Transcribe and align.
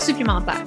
supplémentaire, 0.00 0.64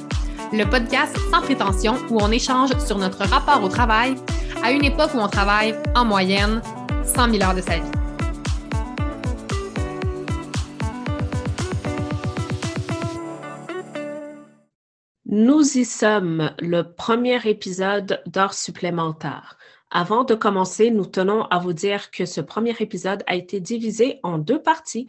le 0.51 0.63
podcast 0.65 1.17
sans 1.31 1.41
prétention 1.41 1.95
où 2.09 2.17
on 2.21 2.31
échange 2.31 2.69
sur 2.79 2.97
notre 2.97 3.25
rapport 3.27 3.63
au 3.63 3.67
travail 3.67 4.15
à 4.63 4.71
une 4.71 4.85
époque 4.85 5.11
où 5.15 5.19
on 5.19 5.27
travaille 5.27 5.75
en 5.95 6.05
moyenne 6.05 6.61
100 7.03 7.31
000 7.31 7.43
heures 7.43 7.55
de 7.55 7.61
sa 7.61 7.75
vie. 7.75 8.02
Nous 15.35 15.79
y 15.79 15.83
sommes, 15.83 16.51
le 16.59 16.83
premier 16.83 17.39
épisode 17.49 18.21
d'heures 18.27 18.53
supplémentaires. 18.53 19.57
Avant 19.89 20.25
de 20.25 20.35
commencer, 20.35 20.91
nous 20.91 21.07
tenons 21.07 21.45
à 21.45 21.57
vous 21.57 21.73
dire 21.73 22.11
que 22.11 22.27
ce 22.27 22.39
premier 22.39 22.75
épisode 22.79 23.23
a 23.25 23.33
été 23.33 23.59
divisé 23.59 24.19
en 24.21 24.37
deux 24.37 24.61
parties 24.61 25.07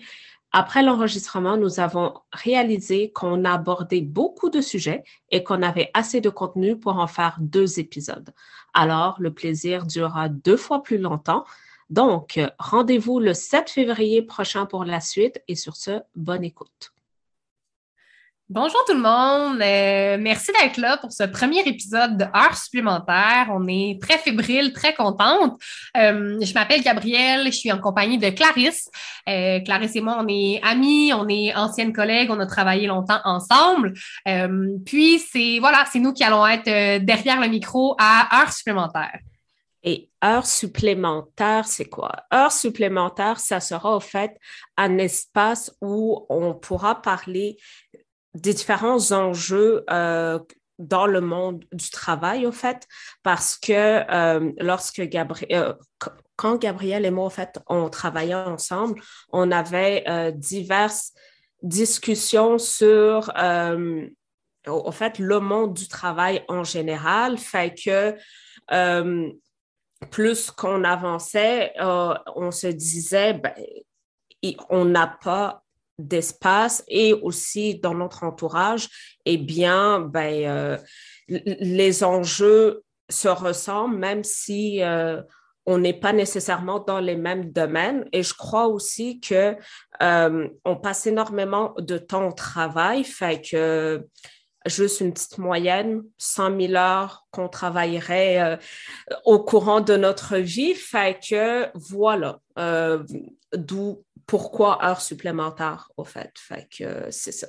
après 0.51 0.83
l'enregistrement, 0.83 1.59
nous 1.59 1.79
avons 1.79 2.15
réalisé 2.33 3.13
qu'on 3.13 3.45
a 3.45 3.53
abordé 3.53 4.01
beaucoup 4.01 4.49
de 4.49 4.63
sujets 4.63 5.05
et 5.31 5.45
qu'on 5.45 5.63
avait 5.63 5.91
assez 5.93 6.23
de 6.23 6.31
contenu 6.31 6.79
pour 6.79 6.97
en 6.97 7.07
faire 7.07 7.37
deux 7.39 7.79
épisodes. 7.79 8.33
Alors, 8.73 9.17
le 9.19 9.35
plaisir 9.35 9.85
durera 9.85 10.31
deux 10.31 10.57
fois 10.57 10.83
plus 10.83 10.97
longtemps. 10.97 11.45
Donc, 11.91 12.41
rendez-vous 12.59 13.21
le 13.21 13.35
7 13.35 13.69
février 13.69 14.23
prochain 14.23 14.65
pour 14.65 14.87
la 14.87 15.01
suite 15.01 15.43
et 15.49 15.55
sur 15.55 15.77
ce, 15.77 16.01
bonne 16.15 16.45
écoute. 16.45 16.94
Bonjour 18.51 18.85
tout 18.87 18.93
le 18.93 19.01
monde. 19.01 19.59
Euh, 19.63 20.19
merci 20.21 20.53
d'être 20.53 20.77
là 20.77 20.99
pour 20.99 21.11
ce 21.11 21.25
premier 21.25 21.67
épisode 21.67 22.19
de 22.19 22.25
Heures 22.25 22.59
supplémentaires. 22.59 23.47
On 23.51 23.67
est 23.67 23.99
très 24.03 24.19
fébrile, 24.19 24.75
très 24.75 24.93
contente. 24.93 25.59
Euh, 25.97 26.39
je 26.43 26.53
m'appelle 26.53 26.83
Gabrielle, 26.83 27.47
je 27.47 27.57
suis 27.57 27.73
en 27.73 27.79
compagnie 27.79 28.19
de 28.19 28.29
Clarisse. 28.29 28.91
Euh, 29.31 29.61
Clarisse 29.61 29.97
et 29.97 30.03
moi, 30.03 30.19
on 30.21 30.29
est 30.29 30.61
amis, 30.63 31.11
on 31.15 31.27
est 31.27 31.55
anciennes 31.55 31.95
collègues, 31.95 32.31
on 32.31 32.39
a 32.39 32.45
travaillé 32.45 32.87
longtemps 32.87 33.21
ensemble. 33.25 33.95
puis 34.85 35.21
c'est 35.21 35.59
voilà, 35.59 35.87
c'est 35.91 36.01
nous 36.01 36.13
qui 36.13 36.23
allons 36.23 36.47
être 36.47 37.03
derrière 37.03 37.41
le 37.41 37.49
micro 37.49 37.97
à 37.99 38.43
Heures 38.43 38.53
supplémentaires. 38.53 39.21
Et 39.87 40.11
heures 40.23 40.47
supplémentaires, 40.47 41.67
c'est 41.67 41.89
quoi? 41.89 42.13
Heures 42.33 42.53
supplémentaires, 42.53 43.39
ça 43.39 43.61
sera 43.61 43.97
au 43.97 44.01
fait 44.01 44.37
un 44.79 44.97
espace 44.99 45.75
où 45.83 46.27
on 46.31 46.55
pourra 46.55 47.03
parler 47.03 47.59
des 48.35 48.55
différents 48.55 49.13
enjeux 49.13 49.85
euh, 49.91 50.39
dans 50.79 51.07
le 51.07 51.21
monde 51.21 51.65
du 51.73 51.91
travail, 51.91 52.47
au 52.47 52.53
fait, 52.53 52.87
parce 53.23 53.57
que 53.57 53.73
euh, 53.73 54.53
lorsque 54.59 55.03
Gabriel, 55.03 55.49
euh, 55.53 55.75
quand 56.37 56.57
Gabriel 56.57 57.07
et 57.07 57.11
moi, 57.13 57.27
en 57.27 57.31
fait, 57.31 57.61
on 57.69 57.89
travaillait 57.89 58.35
ensemble, 58.35 59.01
on 59.33 59.53
avait 59.53 60.33
diverses 60.35 61.13
discussions 61.63 62.59
sur, 62.59 63.33
au 64.67 64.91
fait, 64.91 65.19
le 65.21 65.39
monde 65.39 65.75
du 65.75 65.87
travail 65.87 66.45
en 66.49 66.65
général, 66.65 67.39
fait 67.39 67.73
que 67.73 68.17
plus 70.11 70.51
qu'on 70.51 70.83
avançait, 70.83 71.73
on 71.79 72.51
se 72.51 72.67
disait, 72.67 73.35
ben, 73.35 73.55
on 74.71 74.85
n'a 74.85 75.07
pas 75.07 75.64
d'espace 75.99 76.85
et 76.89 77.13
aussi 77.13 77.77
dans 77.77 77.95
notre 77.95 78.25
entourage, 78.25 78.89
eh 79.25 79.37
bien, 79.37 80.01
ben, 80.01 80.45
euh, 80.47 80.77
les 81.29 82.05
enjeux 82.05 82.83
se 83.11 83.29
ressemblent, 83.29 83.97
même 83.97 84.25
si 84.25 84.83
euh, 84.83 85.23
on 85.67 85.79
n'est 85.79 85.99
pas 85.99 86.13
nécessairement 86.13 86.81
dans 86.81 87.01
les 87.01 87.17
mêmes 87.17 87.53
domaines. 87.53 88.07
Et 88.13 88.23
je 88.23 88.35
crois 88.35 88.67
aussi 88.67 89.21
que 89.21 89.57
euh, 90.03 90.49
on 90.65 90.77
passe 90.77 91.07
énormément 91.07 91.75
de 91.79 91.97
temps 91.99 92.29
au 92.29 92.33
travail, 92.33 93.05
fait 93.05 93.41
que 93.41 94.07
juste 94.67 95.01
une 95.01 95.13
petite 95.13 95.39
moyenne, 95.39 96.03
100 96.19 96.61
000 96.61 96.75
heures 96.75 97.27
qu'on 97.31 97.49
travaillerait 97.49 98.59
au 99.27 99.39
courant 99.39 99.83
de 99.83 99.95
notre 99.95 100.39
vie, 100.39 100.75
fait 100.75 101.19
que 101.23 101.69
voilà, 101.75 102.41
d'où 103.53 104.03
pourquoi 104.27 104.85
heures 104.85 105.01
supplémentaires, 105.01 105.91
au 105.97 106.05
fait. 106.05 106.33
Fait 106.37 106.69
que 106.77 107.11
c'est 107.11 107.33
ça. 107.33 107.47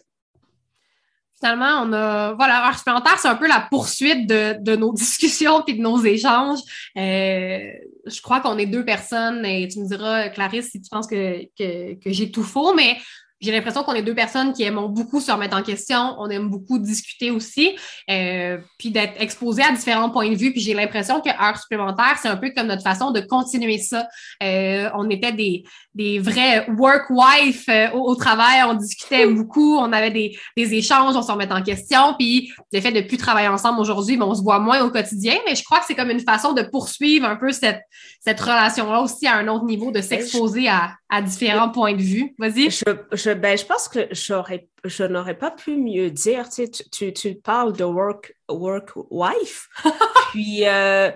Finalement, 1.37 1.83
on 1.83 1.91
a, 1.91 2.33
voilà, 2.33 2.67
heures 2.67 2.77
supplémentaires, 2.77 3.19
c'est 3.19 3.27
un 3.27 3.35
peu 3.35 3.47
la 3.47 3.67
poursuite 3.69 4.27
de, 4.27 4.75
nos 4.75 4.93
discussions 4.93 5.63
et 5.65 5.73
de 5.73 5.81
nos 5.81 6.03
échanges. 6.03 6.59
Euh, 6.97 7.71
je 8.05 8.21
crois 8.21 8.39
qu'on 8.39 8.57
est 8.57 8.65
deux 8.65 8.85
personnes 8.85 9.45
et 9.45 9.67
tu 9.67 9.79
me 9.79 9.87
diras, 9.87 10.29
Clarisse, 10.29 10.71
si 10.71 10.81
tu 10.81 10.89
penses 10.89 11.07
que, 11.07 11.43
que, 11.57 11.95
que 11.95 12.11
j'ai 12.11 12.31
tout 12.31 12.43
faux, 12.43 12.73
mais 12.73 12.97
j'ai 13.41 13.51
l'impression 13.51 13.83
qu'on 13.83 13.93
est 13.93 14.01
deux 14.01 14.15
personnes 14.15 14.53
qui 14.53 14.63
aiment 14.63 14.87
beaucoup 14.87 15.19
se 15.19 15.31
remettre 15.31 15.57
en 15.57 15.61
question, 15.61 16.15
on 16.19 16.29
aime 16.29 16.49
beaucoup 16.49 16.79
discuter 16.79 17.31
aussi, 17.31 17.75
euh, 18.09 18.57
puis 18.79 18.91
d'être 18.91 19.21
exposé 19.21 19.61
à 19.61 19.71
différents 19.71 20.09
points 20.09 20.29
de 20.29 20.35
vue. 20.35 20.51
Puis 20.51 20.61
j'ai 20.61 20.73
l'impression 20.73 21.21
que 21.21 21.29
heures 21.29 21.57
supplémentaires, 21.57 22.17
c'est 22.21 22.29
un 22.29 22.37
peu 22.37 22.51
comme 22.55 22.67
notre 22.67 22.83
façon 22.83 23.11
de 23.11 23.19
continuer 23.19 23.77
ça. 23.77 24.07
Euh, 24.41 24.89
on 24.95 25.09
était 25.09 25.33
des, 25.33 25.63
des 25.95 26.19
vrais 26.19 26.69
work 26.77 27.09
wife 27.09 27.67
euh, 27.69 27.89
au, 27.93 28.15
travail, 28.15 28.61
on 28.67 28.73
discutait 28.73 29.25
beaucoup, 29.27 29.77
on 29.77 29.93
avait 29.93 30.11
des, 30.11 30.37
des 30.57 30.73
échanges, 30.73 31.15
on 31.15 31.21
se 31.21 31.31
remettait 31.31 31.53
en 31.53 31.63
question. 31.63 32.13
Puis 32.19 32.51
le 32.73 32.81
fait 32.81 32.91
de 32.91 33.01
plus 33.01 33.17
travailler 33.17 33.47
ensemble 33.47 33.79
aujourd'hui, 33.79 34.17
on 34.21 34.35
se 34.35 34.43
voit 34.43 34.59
moins 34.59 34.83
au 34.83 34.91
quotidien, 34.91 35.35
mais 35.47 35.55
je 35.55 35.63
crois 35.63 35.79
que 35.79 35.85
c'est 35.87 35.95
comme 35.95 36.11
une 36.11 36.19
façon 36.19 36.51
de 36.51 36.63
poursuivre 36.63 37.25
un 37.25 37.37
peu 37.37 37.51
cette, 37.51 37.81
cette 38.19 38.39
relation-là 38.39 39.01
aussi 39.01 39.25
à 39.25 39.37
un 39.37 39.47
autre 39.47 39.65
niveau, 39.65 39.91
de 39.91 40.01
s'exposer 40.01 40.67
à, 40.67 40.91
à 41.09 41.21
différents 41.21 41.69
points 41.69 41.93
de 41.93 42.01
vue. 42.01 42.35
Vas-y. 42.37 42.69
Je, 42.69 42.83
je, 43.13 43.31
ben, 43.31 43.57
je 43.57 43.65
pense 43.65 43.87
que 43.87 43.99
je 44.11 45.03
n'aurais 45.03 45.37
pas 45.37 45.51
pu 45.51 45.77
mieux 45.77 46.11
dire. 46.11 46.49
Tu, 46.49 46.69
tu, 46.91 47.13
tu, 47.13 47.35
parles 47.35 47.73
de 47.73 47.85
work, 47.85 48.35
work 48.49 48.91
wife. 49.09 49.69
Puis, 50.31 50.65
euh, 50.65 51.09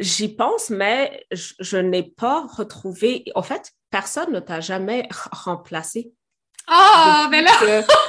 j'y 0.00 0.34
pense, 0.34 0.70
mais 0.70 1.26
je, 1.30 1.76
n'ai 1.76 2.02
pas 2.02 2.46
retrouvé. 2.46 3.24
En 3.34 3.42
fait, 3.42 3.72
personne 3.90 4.32
ne 4.32 4.40
t'a 4.40 4.60
jamais 4.60 5.08
remplacé. 5.32 6.12
Ah, 6.68 7.28
mais 7.30 7.42
là! 7.42 7.50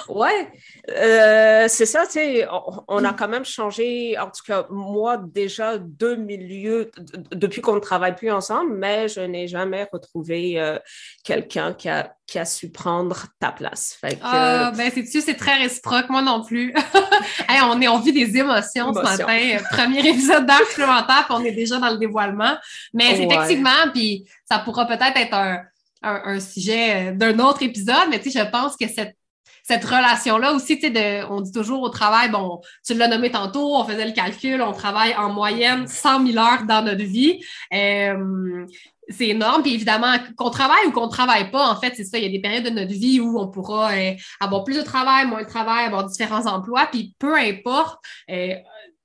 ouais, 0.10 0.52
euh, 0.90 1.66
c'est 1.70 1.86
ça, 1.86 2.06
tu 2.06 2.14
sais, 2.14 2.48
on, 2.88 3.04
a 3.06 3.14
quand 3.14 3.28
même 3.28 3.46
changé, 3.46 4.18
en 4.18 4.26
tout 4.26 4.44
cas, 4.46 4.66
moi, 4.70 5.18
déjà 5.18 5.78
deux 5.78 6.16
milieux 6.16 6.92
depuis 7.32 7.62
qu'on 7.62 7.76
ne 7.76 7.80
travaille 7.80 8.16
plus 8.16 8.32
ensemble, 8.32 8.76
mais 8.76 9.08
je 9.08 9.22
n'ai 9.22 9.48
jamais 9.48 9.88
retrouvé 9.92 10.60
euh, 10.60 10.78
quelqu'un 11.24 11.74
qui 11.74 11.88
a, 11.88 12.14
qui 12.28 12.38
a 12.38 12.46
su 12.46 12.70
prendre 12.70 13.28
ta 13.40 13.52
place. 13.52 13.98
Fait 14.00 14.20
ah, 14.22 14.72
ben, 14.76 14.92
c'est-tu, 14.94 15.22
c'est 15.22 15.36
très 15.36 15.56
réciproque, 15.56 16.10
moi 16.10 16.22
non 16.22 16.44
plus. 16.44 16.74
on, 17.64 17.82
est, 17.82 17.88
on 17.88 18.00
vit 18.00 18.14
des 18.14 18.38
émotions, 18.38 18.94
ce 18.94 19.00
matin. 19.00 19.58
Premier 19.72 20.00
épisode 20.00 20.46
d'art 20.46 20.66
supplémentaire, 20.70 21.26
puis 21.26 21.36
on 21.38 21.44
est 21.46 21.54
déjà 21.54 21.78
dans 21.78 21.92
le 21.92 21.98
dévoilement. 21.98 22.58
Mais 22.94 23.24
effectivement, 23.24 23.90
puis 23.94 24.26
ça 24.50 24.60
pourra 24.60 24.86
peut-être 24.86 25.18
être 25.18 25.34
un 25.34 25.62
un, 26.02 26.40
sujet 26.40 27.12
euh, 27.12 27.16
d'un 27.16 27.40
autre 27.40 27.64
épisode, 27.64 28.08
mais 28.10 28.22
je 28.24 28.52
pense 28.52 28.76
que 28.76 28.88
cette, 28.88 29.16
cette 29.64 29.84
relation-là 29.84 30.54
aussi, 30.54 30.78
de, 30.78 31.26
on 31.30 31.42
dit 31.42 31.52
toujours 31.52 31.82
au 31.82 31.90
travail, 31.90 32.30
bon, 32.30 32.62
tu 32.86 32.94
l'as 32.94 33.08
nommé 33.08 33.32
tantôt, 33.32 33.76
on 33.76 33.84
faisait 33.84 34.06
le 34.06 34.14
calcul, 34.14 34.62
on 34.62 34.72
travaille 34.72 35.14
en 35.16 35.32
moyenne 35.32 35.88
100 35.88 36.26
000 36.28 36.38
heures 36.38 36.64
dans 36.64 36.84
notre 36.84 37.04
vie. 37.04 37.40
Euh, 37.74 38.66
c'est 39.10 39.30
énorme. 39.30 39.64
Puis 39.64 39.74
évidemment, 39.74 40.16
qu'on 40.38 40.52
travaille 40.52 40.86
ou 40.88 40.92
qu'on 40.92 41.08
ne 41.08 41.12
travaille 41.12 41.50
pas, 41.50 41.68
en 41.68 41.76
fait, 41.80 41.94
c'est 41.96 42.04
ça. 42.04 42.18
Il 42.18 42.24
y 42.24 42.28
a 42.28 42.30
des 42.30 42.42
périodes 42.42 42.64
de 42.64 42.70
notre 42.70 42.94
vie 42.94 43.20
où 43.20 43.40
on 43.40 43.50
pourra 43.50 43.92
euh, 43.92 44.14
avoir 44.40 44.64
plus 44.64 44.78
de 44.78 44.84
travail, 44.84 45.28
moins 45.28 45.42
de 45.42 45.48
travail, 45.48 45.86
avoir 45.86 46.06
différents 46.06 46.46
emplois. 46.46 46.88
Puis 46.92 47.16
peu 47.20 47.36
importe, 47.36 48.00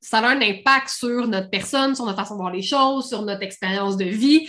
ça 0.01 0.19
a 0.19 0.29
un 0.29 0.41
impact 0.43 0.91
sur 0.91 1.27
notre 1.27 1.49
personne, 1.49 1.95
sur 1.95 2.05
notre 2.05 2.19
façon 2.19 2.35
de 2.35 2.41
voir 2.41 2.53
les 2.53 2.63
choses, 2.63 3.09
sur 3.09 3.23
notre 3.23 3.43
expérience 3.43 3.97
de 3.97 4.05
vie 4.05 4.47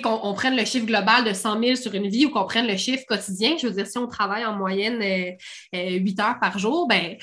qu'on 0.00 0.32
prenne 0.34 0.56
le 0.56 0.64
chiffre 0.64 0.86
global 0.86 1.24
de 1.24 1.32
100 1.32 1.60
000 1.60 1.76
sur 1.76 1.94
une 1.94 2.08
vie 2.08 2.26
ou 2.26 2.30
qu'on 2.30 2.44
prenne 2.44 2.66
le 2.66 2.76
chiffre 2.76 3.04
quotidien, 3.06 3.56
je 3.60 3.66
veux 3.66 3.72
dire, 3.74 3.86
si 3.86 3.98
on 3.98 4.06
travaille 4.06 4.44
en 4.44 4.54
moyenne 4.54 5.00
8 5.00 5.00
euh, 5.74 5.76
euh, 5.76 6.22
heures 6.22 6.38
par 6.40 6.58
jour, 6.58 6.86
ben, 6.88 7.16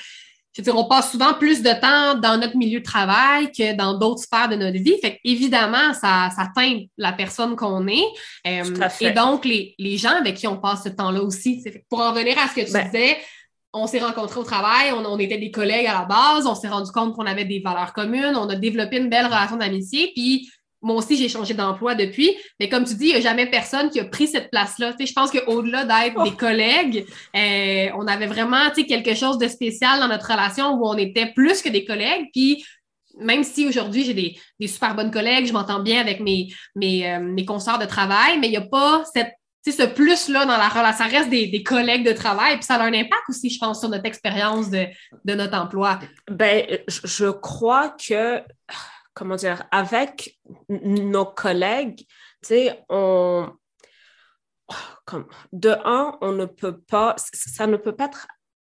je 0.52 0.60
veux 0.60 0.64
dire, 0.64 0.76
on 0.76 0.84
passe 0.84 1.12
souvent 1.12 1.34
plus 1.34 1.62
de 1.62 1.70
temps 1.80 2.18
dans 2.18 2.36
notre 2.38 2.56
milieu 2.56 2.80
de 2.80 2.84
travail 2.84 3.52
que 3.52 3.74
dans 3.76 3.96
d'autres 3.96 4.22
sphères 4.22 4.48
de 4.48 4.56
notre 4.56 4.78
vie. 4.78 4.98
Fait 5.00 5.20
évidemment, 5.24 5.94
ça, 5.94 6.28
ça 6.34 6.48
teint 6.54 6.80
la 6.98 7.12
personne 7.12 7.54
qu'on 7.54 7.86
est. 7.86 8.04
Euh, 8.46 8.88
et 9.00 9.10
donc, 9.12 9.44
les, 9.44 9.96
gens 9.96 10.16
avec 10.18 10.36
qui 10.36 10.48
on 10.48 10.56
passe 10.56 10.84
ce 10.84 10.88
temps-là 10.88 11.22
aussi. 11.22 11.64
Pour 11.88 12.00
en 12.00 12.12
venir 12.12 12.36
à 12.38 12.48
ce 12.48 12.54
que 12.54 12.66
tu 12.66 12.72
ben 12.72 12.84
disais, 12.84 13.16
on 13.72 13.86
s'est 13.86 14.00
rencontrés 14.00 14.40
au 14.40 14.44
travail, 14.44 14.92
on, 14.92 15.04
on, 15.04 15.18
était 15.20 15.38
des 15.38 15.52
collègues 15.52 15.86
à 15.86 16.00
la 16.00 16.04
base, 16.04 16.46
on 16.46 16.56
s'est 16.56 16.68
rendu 16.68 16.90
compte 16.90 17.14
qu'on 17.14 17.26
avait 17.26 17.44
des 17.44 17.60
valeurs 17.60 17.92
communes, 17.92 18.34
on 18.34 18.48
a 18.48 18.56
développé 18.56 18.96
une 18.96 19.08
belle 19.08 19.26
relation 19.26 19.56
d'amitié, 19.56 20.10
puis 20.16 20.50
moi 20.82 20.96
aussi, 20.96 21.16
j'ai 21.16 21.28
changé 21.28 21.54
d'emploi 21.54 21.94
depuis. 21.94 22.34
Mais 22.58 22.68
comme 22.68 22.84
tu 22.84 22.94
dis, 22.94 23.06
il 23.06 23.12
n'y 23.12 23.16
a 23.16 23.20
jamais 23.20 23.46
personne 23.46 23.90
qui 23.90 24.00
a 24.00 24.04
pris 24.04 24.28
cette 24.28 24.50
place-là. 24.50 24.94
je 24.98 25.12
pense 25.12 25.30
qu'au-delà 25.30 25.84
d'être 25.84 26.22
des 26.22 26.30
oh. 26.32 26.36
collègues, 26.36 27.06
euh, 27.36 27.88
on 27.96 28.06
avait 28.06 28.26
vraiment 28.26 28.70
quelque 28.70 29.14
chose 29.14 29.38
de 29.38 29.48
spécial 29.48 30.00
dans 30.00 30.08
notre 30.08 30.30
relation 30.30 30.74
où 30.74 30.86
on 30.86 30.96
était 30.96 31.32
plus 31.34 31.62
que 31.62 31.68
des 31.68 31.84
collègues. 31.84 32.28
Puis 32.32 32.64
même 33.18 33.44
si 33.44 33.66
aujourd'hui 33.66 34.04
j'ai 34.04 34.14
des, 34.14 34.66
super 34.66 34.94
bonnes 34.94 35.10
collègues, 35.10 35.46
je 35.46 35.52
m'entends 35.52 35.80
bien 35.80 36.00
avec 36.00 36.20
mes, 36.20 36.48
mes, 36.74 37.10
euh, 37.10 37.20
mes 37.20 37.44
consoeurs 37.44 37.78
de 37.78 37.86
travail, 37.86 38.38
mais 38.38 38.46
il 38.46 38.52
n'y 38.52 38.56
a 38.56 38.62
pas 38.62 39.02
cette 39.12 39.34
ce 39.66 39.82
plus-là 39.84 40.46
dans 40.46 40.56
la 40.56 40.68
relation, 40.68 41.04
ça 41.04 41.10
reste 41.10 41.28
des, 41.28 41.62
collègues 41.62 42.04
de 42.04 42.12
travail, 42.12 42.56
puis 42.56 42.64
ça 42.64 42.76
a 42.76 42.82
un 42.82 42.94
impact 42.94 43.22
aussi, 43.28 43.50
je 43.50 43.58
pense, 43.58 43.80
sur 43.80 43.88
notre 43.88 44.06
expérience 44.06 44.70
de, 44.70 44.86
notre 45.26 45.56
emploi. 45.56 45.98
Ben, 46.30 46.64
je 46.88 47.30
crois 47.30 47.90
que, 47.90 48.42
comment 49.14 49.36
dire, 49.36 49.64
avec 49.70 50.38
nos 50.68 51.26
collègues, 51.26 52.06
tu 52.42 52.48
sais, 52.48 52.84
on, 52.88 53.52
comme, 55.04 55.26
de 55.52 55.70
un, 55.84 56.16
on 56.20 56.32
ne 56.32 56.46
peut 56.46 56.80
pas, 56.80 57.16
ça 57.18 57.66
ne 57.66 57.76
peut 57.76 57.94
pas 57.94 58.06
être 58.06 58.26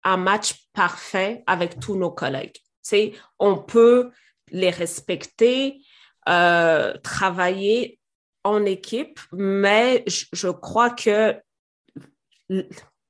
un 0.05 0.17
match 0.17 0.67
parfait 0.73 1.43
avec 1.47 1.79
tous 1.81 1.97
nos 1.97 2.11
collègues. 2.11 2.55
Tu 2.55 2.62
sais, 2.82 3.12
on 3.38 3.59
peut 3.59 4.11
les 4.50 4.71
respecter, 4.71 5.82
euh, 6.29 6.97
travailler 7.03 7.99
en 8.44 8.65
équipe, 8.65 9.21
mais 9.32 10.05
je, 10.06 10.49
crois 10.49 10.91
que 10.91 11.37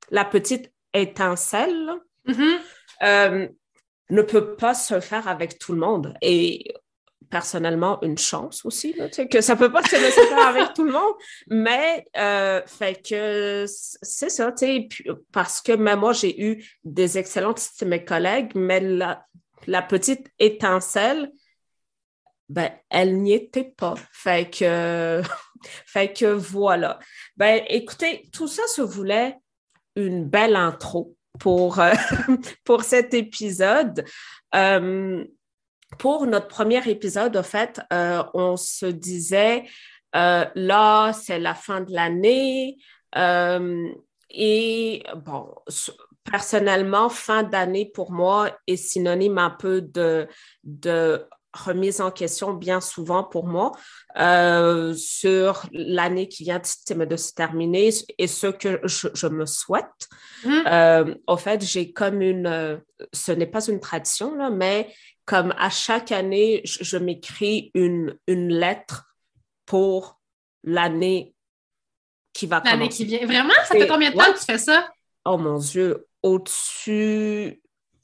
la 0.09 0.25
petite 0.25 0.71
étincelle 0.93 1.91
mm-hmm. 2.27 2.59
euh, 3.03 3.47
ne 4.09 4.21
peut 4.21 4.55
pas 4.55 4.73
se 4.73 4.99
faire 4.99 5.27
avec 5.27 5.57
tout 5.57 5.71
le 5.71 5.79
monde. 5.79 6.13
Et 6.21 6.73
personnellement, 7.31 7.99
une 8.03 8.17
chance 8.17 8.63
aussi, 8.65 8.93
que 9.31 9.41
ça 9.41 9.55
peut 9.55 9.71
pas 9.71 9.81
se 9.81 9.95
faire 9.95 10.47
avec 10.47 10.73
tout 10.73 10.83
le 10.83 10.91
monde, 10.91 11.13
mais 11.47 12.05
euh, 12.17 12.61
fait 12.67 13.01
que 13.01 13.65
c'est 13.67 14.29
ça, 14.29 14.53
parce 15.31 15.61
que 15.61 15.71
même 15.71 16.01
moi, 16.01 16.13
j'ai 16.13 16.39
eu 16.43 16.63
des 16.83 17.17
excellentes 17.17 17.59
mes 17.85 18.03
collègues, 18.03 18.51
mais 18.53 18.81
la, 18.81 19.25
la 19.65 19.81
petite 19.81 20.27
étincelle, 20.37 21.31
ben, 22.49 22.69
elle 22.89 23.21
n'y 23.21 23.33
était 23.33 23.73
pas. 23.77 23.95
Fait 24.11 24.49
que, 24.49 25.21
fait 25.85 26.11
que 26.11 26.25
voilà. 26.25 26.99
Ben, 27.37 27.63
écoutez, 27.69 28.29
tout 28.33 28.47
ça 28.47 28.63
se 28.67 28.81
voulait 28.81 29.37
une 29.95 30.25
belle 30.25 30.57
intro 30.57 31.15
pour, 31.39 31.79
pour 32.65 32.83
cet 32.83 33.13
épisode. 33.13 34.03
Euh, 34.53 35.23
pour 35.97 36.25
notre 36.25 36.47
premier 36.47 36.87
épisode, 36.89 37.35
en 37.37 37.43
fait, 37.43 37.81
euh, 37.93 38.23
on 38.33 38.57
se 38.57 38.85
disait, 38.85 39.65
là, 40.13 41.13
c'est 41.13 41.39
la 41.39 41.55
fin 41.55 41.81
de 41.81 41.93
l'année. 41.93 42.77
et 44.29 45.03
bon, 45.15 45.55
personnellement, 46.23 47.09
fin 47.09 47.43
d'année 47.43 47.85
pour 47.85 48.11
moi 48.11 48.51
est 48.67 48.75
synonyme 48.75 49.37
un 49.37 49.49
peu 49.49 49.81
de, 49.81 50.27
de 50.63 51.25
remise 51.53 51.99
en 51.99 52.11
question 52.11 52.53
bien 52.53 52.79
souvent 52.79 53.23
pour 53.23 53.45
moi 53.45 53.71
euh, 54.17 54.93
sur 54.93 55.65
l'année 55.73 56.27
qui 56.27 56.43
vient 56.43 56.59
de, 56.59 57.15
se 57.17 57.33
terminer 57.33 57.89
et 58.17 58.27
ce 58.27 58.47
que 58.47 58.79
je, 58.85 59.27
me 59.27 59.45
souhaite. 59.45 60.07
Mmh. 60.45 60.49
Euh, 60.67 61.15
au 61.27 61.37
fait, 61.37 61.61
j'ai 61.61 61.91
comme 61.91 62.21
une, 62.21 62.47
euh, 62.47 62.77
ce 63.11 63.31
n'est 63.31 63.47
pas 63.47 63.65
une 63.67 63.79
tradition, 63.79 64.35
là, 64.35 64.49
mais 64.49 64.93
comme 65.25 65.53
à 65.57 65.69
chaque 65.69 66.11
année, 66.11 66.61
je, 66.65 66.97
m'écris 66.97 67.71
une, 67.73 68.17
une 68.27 68.49
lettre 68.49 69.15
pour 69.65 70.19
l'année 70.63 71.35
qui 72.33 72.47
va 72.47 72.59
commencer. 72.59 72.77
L'année 72.77 72.89
qui 72.89 73.05
vient. 73.05 73.25
Vraiment? 73.25 73.53
Ça 73.65 73.75
fait 73.75 73.87
combien 73.87 74.11
de 74.11 74.17
temps 74.17 74.33
que 74.33 74.39
tu 74.39 74.45
fais 74.45 74.57
ça? 74.57 74.89
Oh 75.25 75.37
mon 75.37 75.57
Dieu, 75.57 76.07
au-dessus 76.23 77.61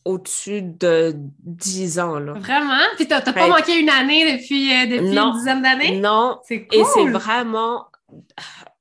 au-dessus 0.07 0.61
de 0.61 1.13
10 1.15 1.99
ans. 1.99 2.19
Là. 2.19 2.33
Vraiment? 2.33 2.81
Puis 2.95 3.07
t'as 3.07 3.21
pas 3.21 3.47
manqué 3.47 3.77
une 3.77 3.89
année 3.89 4.37
depuis, 4.37 4.71
euh, 4.71 4.85
depuis 4.85 5.17
une 5.17 5.31
dizaine 5.33 5.61
d'années? 5.61 5.99
Non. 5.99 6.39
C'est 6.45 6.65
cool. 6.65 6.79
Et 6.79 6.83
c'est 6.85 7.09
vraiment... 7.09 7.87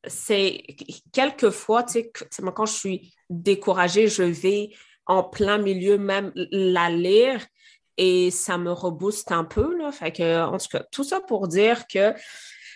C'est 0.06 0.62
quelquefois, 1.12 1.82
tu 1.82 1.94
sais, 1.94 2.12
quand 2.54 2.66
je 2.66 2.72
suis 2.72 3.14
découragée, 3.28 4.06
je 4.06 4.22
vais 4.22 4.70
en 5.06 5.24
plein 5.24 5.58
milieu 5.58 5.98
même 5.98 6.32
la 6.34 6.90
lire 6.90 7.44
et 7.96 8.30
ça 8.30 8.58
me 8.58 8.72
rebooste 8.72 9.32
un 9.32 9.44
peu. 9.44 9.76
Là. 9.76 9.92
Fait 9.92 10.12
que, 10.12 10.44
en 10.44 10.58
tout 10.58 10.68
cas, 10.70 10.84
tout 10.90 11.04
ça 11.04 11.20
pour 11.20 11.48
dire 11.48 11.86
que 11.86 12.14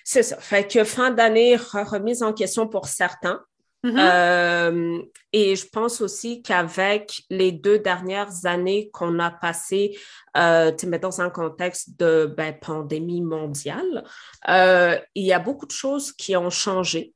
c'est 0.05 0.23
ça. 0.23 0.37
Fait 0.39 0.67
que 0.67 0.85
fin 0.85 1.11
d'année, 1.11 1.57
remise 1.57 2.23
en 2.23 2.33
question 2.33 2.67
pour 2.67 2.87
certains. 2.89 3.43
Mm-hmm. 3.85 3.99
Euh, 3.99 5.03
et 5.33 5.57
je 5.57 5.67
pense 5.67 6.01
aussi 6.01 6.43
qu'avec 6.43 7.23
les 7.31 7.51
deux 7.51 7.79
dernières 7.79 8.45
années 8.45 8.91
qu'on 8.93 9.19
a 9.19 9.31
passées, 9.31 9.97
euh, 10.37 10.71
dans 11.01 11.21
un 11.21 11.31
contexte 11.31 11.99
de 11.99 12.33
ben, 12.37 12.55
pandémie 12.61 13.23
mondiale, 13.23 14.05
euh, 14.49 14.99
il 15.15 15.25
y 15.25 15.33
a 15.33 15.39
beaucoup 15.39 15.67
de 15.67 15.73
choses 15.73 16.13
qui 16.13 16.37
ont 16.37 16.51
changé. 16.51 17.15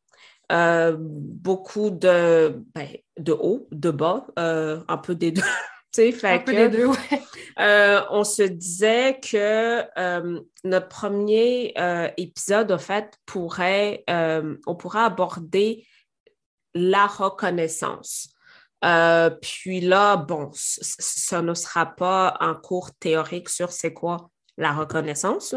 Euh, 0.52 0.96
beaucoup 0.98 1.90
de, 1.90 2.62
ben, 2.74 2.88
de 3.18 3.32
haut, 3.32 3.66
de 3.70 3.90
bas, 3.90 4.26
un 4.36 4.98
peu 4.98 5.14
des 5.14 5.32
deux. 5.32 5.42
Fait 5.94 6.28
un 6.28 6.38
peu 6.38 6.52
des 6.52 6.68
deux, 6.68 6.86
ouais. 6.86 6.96
on 8.10 8.24
se 8.24 8.42
disait 8.42 9.20
que 9.20 9.82
notre 10.64 10.88
premier 10.88 11.74
épisode, 12.16 12.72
en 12.72 12.78
fait, 12.78 13.18
pourrait, 13.26 14.04
on 14.08 14.74
pourrait 14.76 15.00
aborder 15.00 15.86
la 16.74 17.06
reconnaissance. 17.06 18.34
Euh, 18.84 19.30
puis 19.30 19.80
là, 19.80 20.16
bon, 20.16 20.50
ça 20.52 21.42
ne 21.42 21.54
sera 21.54 21.86
pas 21.86 22.36
un 22.40 22.54
cours 22.54 22.90
théorique 22.94 23.48
sur 23.48 23.72
c'est 23.72 23.94
quoi 23.94 24.30
la 24.56 24.72
reconnaissance. 24.72 25.54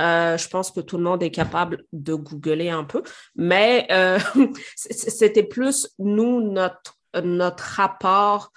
Euh, 0.00 0.36
je 0.36 0.48
pense 0.48 0.70
que 0.70 0.80
tout 0.80 0.98
le 0.98 1.04
monde 1.04 1.22
est 1.22 1.30
capable 1.30 1.84
de 1.92 2.14
googler 2.14 2.70
un 2.70 2.84
peu, 2.84 3.02
mais 3.36 3.86
euh, 3.90 4.18
c'était 4.76 5.44
plus 5.44 5.88
nous, 5.98 6.40
notre, 6.40 6.98
notre 7.22 7.62
rapport 7.62 8.50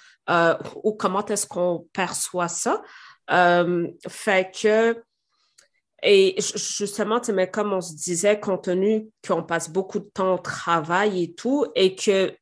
ou 0.83 0.94
comment 0.94 1.25
est-ce 1.25 1.47
qu'on 1.47 1.88
perçoit 1.94 2.47
ça. 2.47 2.81
fait 4.07 4.51
que 4.51 5.01
et 6.03 6.35
justement, 6.56 7.19
mais 7.33 7.50
comme 7.50 7.74
on 7.74 7.81
se 7.81 7.95
disait, 7.95 8.39
compte 8.39 8.65
tenu 8.65 9.09
qu'on 9.27 9.44
passe 9.44 9.69
beaucoup 9.69 10.00
de 10.00 10.09
temps 10.13 10.35
au 10.35 10.38
travail 10.38 11.24
et 11.24 11.33
tout, 11.33 11.65
et 11.75 11.95
que 11.95 12.33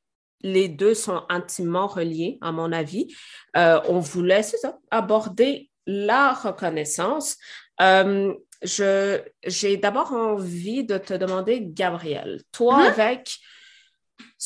les 0.42 0.68
deux 0.68 0.94
sont 0.94 1.24
intimement 1.30 1.88
reliés, 1.88 2.38
à 2.42 2.52
mon 2.52 2.72
avis, 2.72 3.08
euh, 3.56 3.80
on 3.88 4.00
voulait, 4.00 4.44
c'est 4.44 4.58
ça, 4.58 4.78
aborder 4.92 5.72
la 5.88 6.34
reconnaissance. 6.34 7.38
Euh, 7.82 8.34
j'ai 8.62 9.78
d'abord 9.78 10.12
envie 10.12 10.84
de 10.84 10.98
te 10.98 11.14
demander, 11.14 11.62
Gabrielle, 11.62 12.42
toi, 12.52 12.80
mm-hmm. 12.80 12.88
avec, 12.88 13.38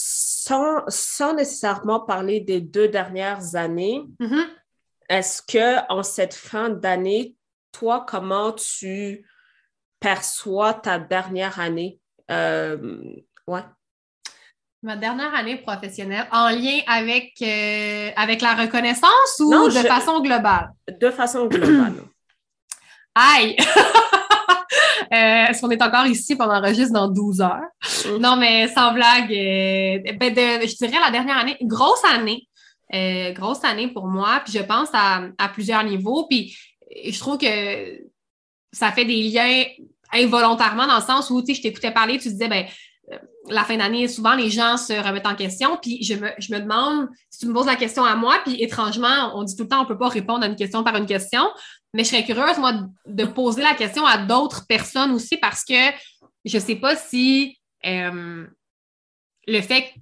sans, 0.01 0.83
sans, 0.87 1.33
nécessairement 1.33 1.99
parler 1.99 2.39
des 2.39 2.61
deux 2.61 2.87
dernières 2.87 3.55
années, 3.55 4.01
mm-hmm. 4.21 4.45
est-ce 5.09 5.41
que 5.41 5.91
en 5.91 6.03
cette 6.03 6.33
fin 6.33 6.69
d'année, 6.69 7.35
toi, 7.73 8.05
comment 8.07 8.53
tu 8.53 9.27
perçois 9.99 10.73
ta 10.73 10.99
dernière 10.99 11.59
année? 11.59 11.99
Euh, 12.31 13.01
ouais. 13.47 13.63
Ma 14.83 14.95
dernière 14.95 15.35
année 15.35 15.57
professionnelle, 15.57 16.29
en 16.31 16.47
lien 16.47 16.79
avec, 16.87 17.33
euh, 17.41 18.11
avec 18.15 18.41
la 18.41 18.55
reconnaissance 18.55 19.41
ou 19.41 19.67
de 19.67 19.85
façon 19.85 20.21
globale? 20.21 20.69
De 20.87 21.11
façon 21.11 21.47
globale. 21.47 22.03
Aïe! 23.15 23.57
Euh, 25.11 25.45
est-ce 25.47 25.61
qu'on 25.61 25.69
est 25.71 25.81
encore 25.81 26.05
ici 26.05 26.35
pendant 26.35 26.55
enregistre 26.55 26.93
dans 26.93 27.07
12 27.07 27.41
heures? 27.41 27.61
Mm. 28.05 28.17
Non, 28.17 28.35
mais 28.35 28.67
sans 28.67 28.93
blague, 28.93 29.29
ben 29.29 30.33
je 30.35 30.75
dirais 30.75 30.99
la 31.03 31.11
dernière 31.11 31.37
année, 31.37 31.57
grosse 31.61 32.03
année. 32.13 32.47
grosse 33.33 33.63
année 33.63 33.87
pour 33.87 34.07
moi, 34.07 34.41
puis 34.43 34.53
je 34.53 34.63
pense 34.63 34.89
à, 34.93 35.23
à 35.37 35.49
plusieurs 35.49 35.83
niveaux. 35.83 36.27
Puis 36.29 36.55
je 37.05 37.19
trouve 37.19 37.37
que 37.37 37.47
ça 38.71 38.91
fait 38.91 39.05
des 39.05 39.23
liens 39.23 39.63
involontairement 40.13 40.87
dans 40.87 40.97
le 40.97 41.03
sens 41.03 41.29
où, 41.29 41.41
tu 41.41 41.47
sais, 41.47 41.53
je 41.55 41.61
t'écoutais 41.61 41.91
parler, 41.91 42.17
tu 42.17 42.29
disais, 42.29 42.47
ben, 42.47 42.65
euh, 43.11 43.17
la 43.47 43.63
fin 43.63 43.77
d'année, 43.77 44.07
souvent, 44.07 44.35
les 44.35 44.49
gens 44.49 44.77
se 44.77 44.93
remettent 44.93 45.27
en 45.27 45.35
question. 45.35 45.77
Puis 45.81 46.03
je 46.03 46.15
me, 46.15 46.29
je 46.39 46.53
me, 46.53 46.59
demande, 46.59 47.07
si 47.29 47.39
tu 47.39 47.47
me 47.47 47.53
poses 47.53 47.65
la 47.65 47.75
question 47.75 48.03
à 48.03 48.15
moi, 48.15 48.37
puis 48.43 48.61
étrangement, 48.61 49.31
on 49.35 49.43
dit 49.43 49.55
tout 49.55 49.63
le 49.63 49.69
temps, 49.69 49.79
on 49.79 49.83
ne 49.83 49.87
peut 49.87 49.97
pas 49.97 50.09
répondre 50.09 50.43
à 50.43 50.47
une 50.47 50.55
question 50.55 50.83
par 50.83 50.95
une 50.95 51.05
question, 51.05 51.43
mais 51.93 52.03
je 52.03 52.09
serais 52.09 52.23
curieuse, 52.23 52.57
moi, 52.57 52.73
de 53.05 53.25
poser 53.25 53.63
la 53.63 53.73
question 53.73 54.05
à 54.05 54.17
d'autres 54.17 54.65
personnes 54.67 55.11
aussi 55.11 55.37
parce 55.37 55.63
que 55.63 55.91
je 56.45 56.57
ne 56.57 56.61
sais 56.61 56.75
pas 56.75 56.95
si 56.95 57.57
euh, 57.85 58.45
le 59.47 59.61
fait 59.61 59.93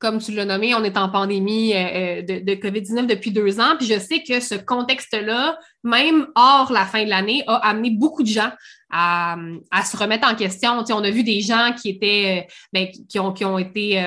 comme 0.00 0.18
tu 0.18 0.32
l'as 0.32 0.44
nommé, 0.44 0.74
on 0.74 0.84
est 0.84 0.98
en 0.98 1.08
pandémie 1.08 1.72
euh, 1.72 2.18
euh, 2.18 2.22
de, 2.22 2.54
COVID-19 2.56 3.06
depuis 3.06 3.30
deux 3.30 3.58
ans. 3.58 3.76
Puis 3.78 3.86
je 3.86 3.98
sais 3.98 4.22
que 4.22 4.38
ce 4.38 4.54
contexte-là, 4.54 5.56
même 5.82 6.26
hors 6.34 6.70
la 6.72 6.84
fin 6.84 7.04
de 7.04 7.08
l'année, 7.08 7.42
a 7.46 7.54
amené 7.68 7.88
beaucoup 7.90 8.22
de 8.22 8.28
gens 8.28 8.50
à, 8.90 9.36
se 9.82 9.96
remettre 9.96 10.28
en 10.28 10.34
question. 10.34 10.84
On 10.90 11.04
a 11.04 11.10
vu 11.10 11.22
des 11.22 11.40
gens 11.40 11.72
qui 11.80 11.88
étaient, 11.88 12.46
ben, 12.70 12.88
qui, 13.08 13.18
ont, 13.18 13.32
qui 13.32 13.46
ont 13.46 13.58
été 13.58 14.06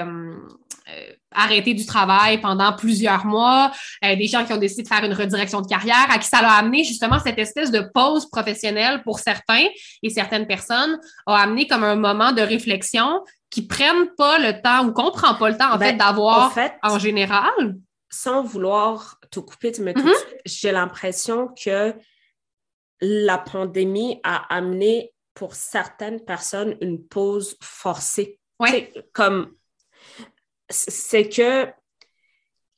arrêtés 1.32 1.74
du 1.74 1.86
travail 1.86 2.40
pendant 2.40 2.74
plusieurs 2.74 3.26
mois, 3.26 3.72
des 4.02 4.28
gens 4.28 4.46
qui 4.46 4.54
ont 4.54 4.58
décidé 4.58 4.84
de 4.84 4.88
faire 4.88 5.04
une 5.04 5.14
redirection 5.14 5.62
de 5.62 5.68
carrière, 5.68 6.08
à 6.10 6.18
qui 6.18 6.28
ça 6.28 6.40
a 6.40 6.60
amené 6.60 6.84
justement 6.84 7.20
cette 7.20 7.38
espèce 7.38 7.72
de 7.72 7.82
pause 7.94 8.30
professionnelle 8.30 9.02
pour 9.04 9.20
certains 9.20 9.68
et 10.02 10.10
certaines 10.10 10.48
personnes, 10.48 11.00
a 11.26 11.36
amené 11.36 11.68
comme 11.68 11.84
un 11.84 11.96
moment 11.96 12.32
de 12.32 12.42
réflexion 12.42 13.24
qui 13.50 13.66
prennent 13.66 14.10
pas 14.18 14.40
le 14.40 14.62
temps 14.62 14.86
ou 14.86 14.94
qu'on 14.94 15.12
prend 15.12 15.36
pas 15.36 15.50
le 15.50 15.58
temps, 15.58 15.74
en 15.74 15.80
fait, 15.80 15.94
ben, 15.94 15.98
d'avoir 15.98 16.56
en, 16.84 17.00
général? 17.00 17.78
Sans 18.10 18.44
vouloir 18.44 19.18
te 19.32 19.40
couper, 19.40 19.72
tu 19.72 19.82
mm-hmm. 19.82 20.14
j'ai 20.46 20.72
l'impression 20.72 21.50
que 21.50 21.94
la 23.02 23.38
pandémie 23.38 24.20
a 24.24 24.54
amené 24.54 25.14
pour 25.34 25.56
certaines 25.56 26.22
personnes 26.22 26.76
une 26.82 27.06
pause 27.06 27.58
forcée. 27.62 28.40
Ouais. 28.60 28.92
Comme, 29.14 29.54
c'est 30.70 31.30
que 31.30 31.68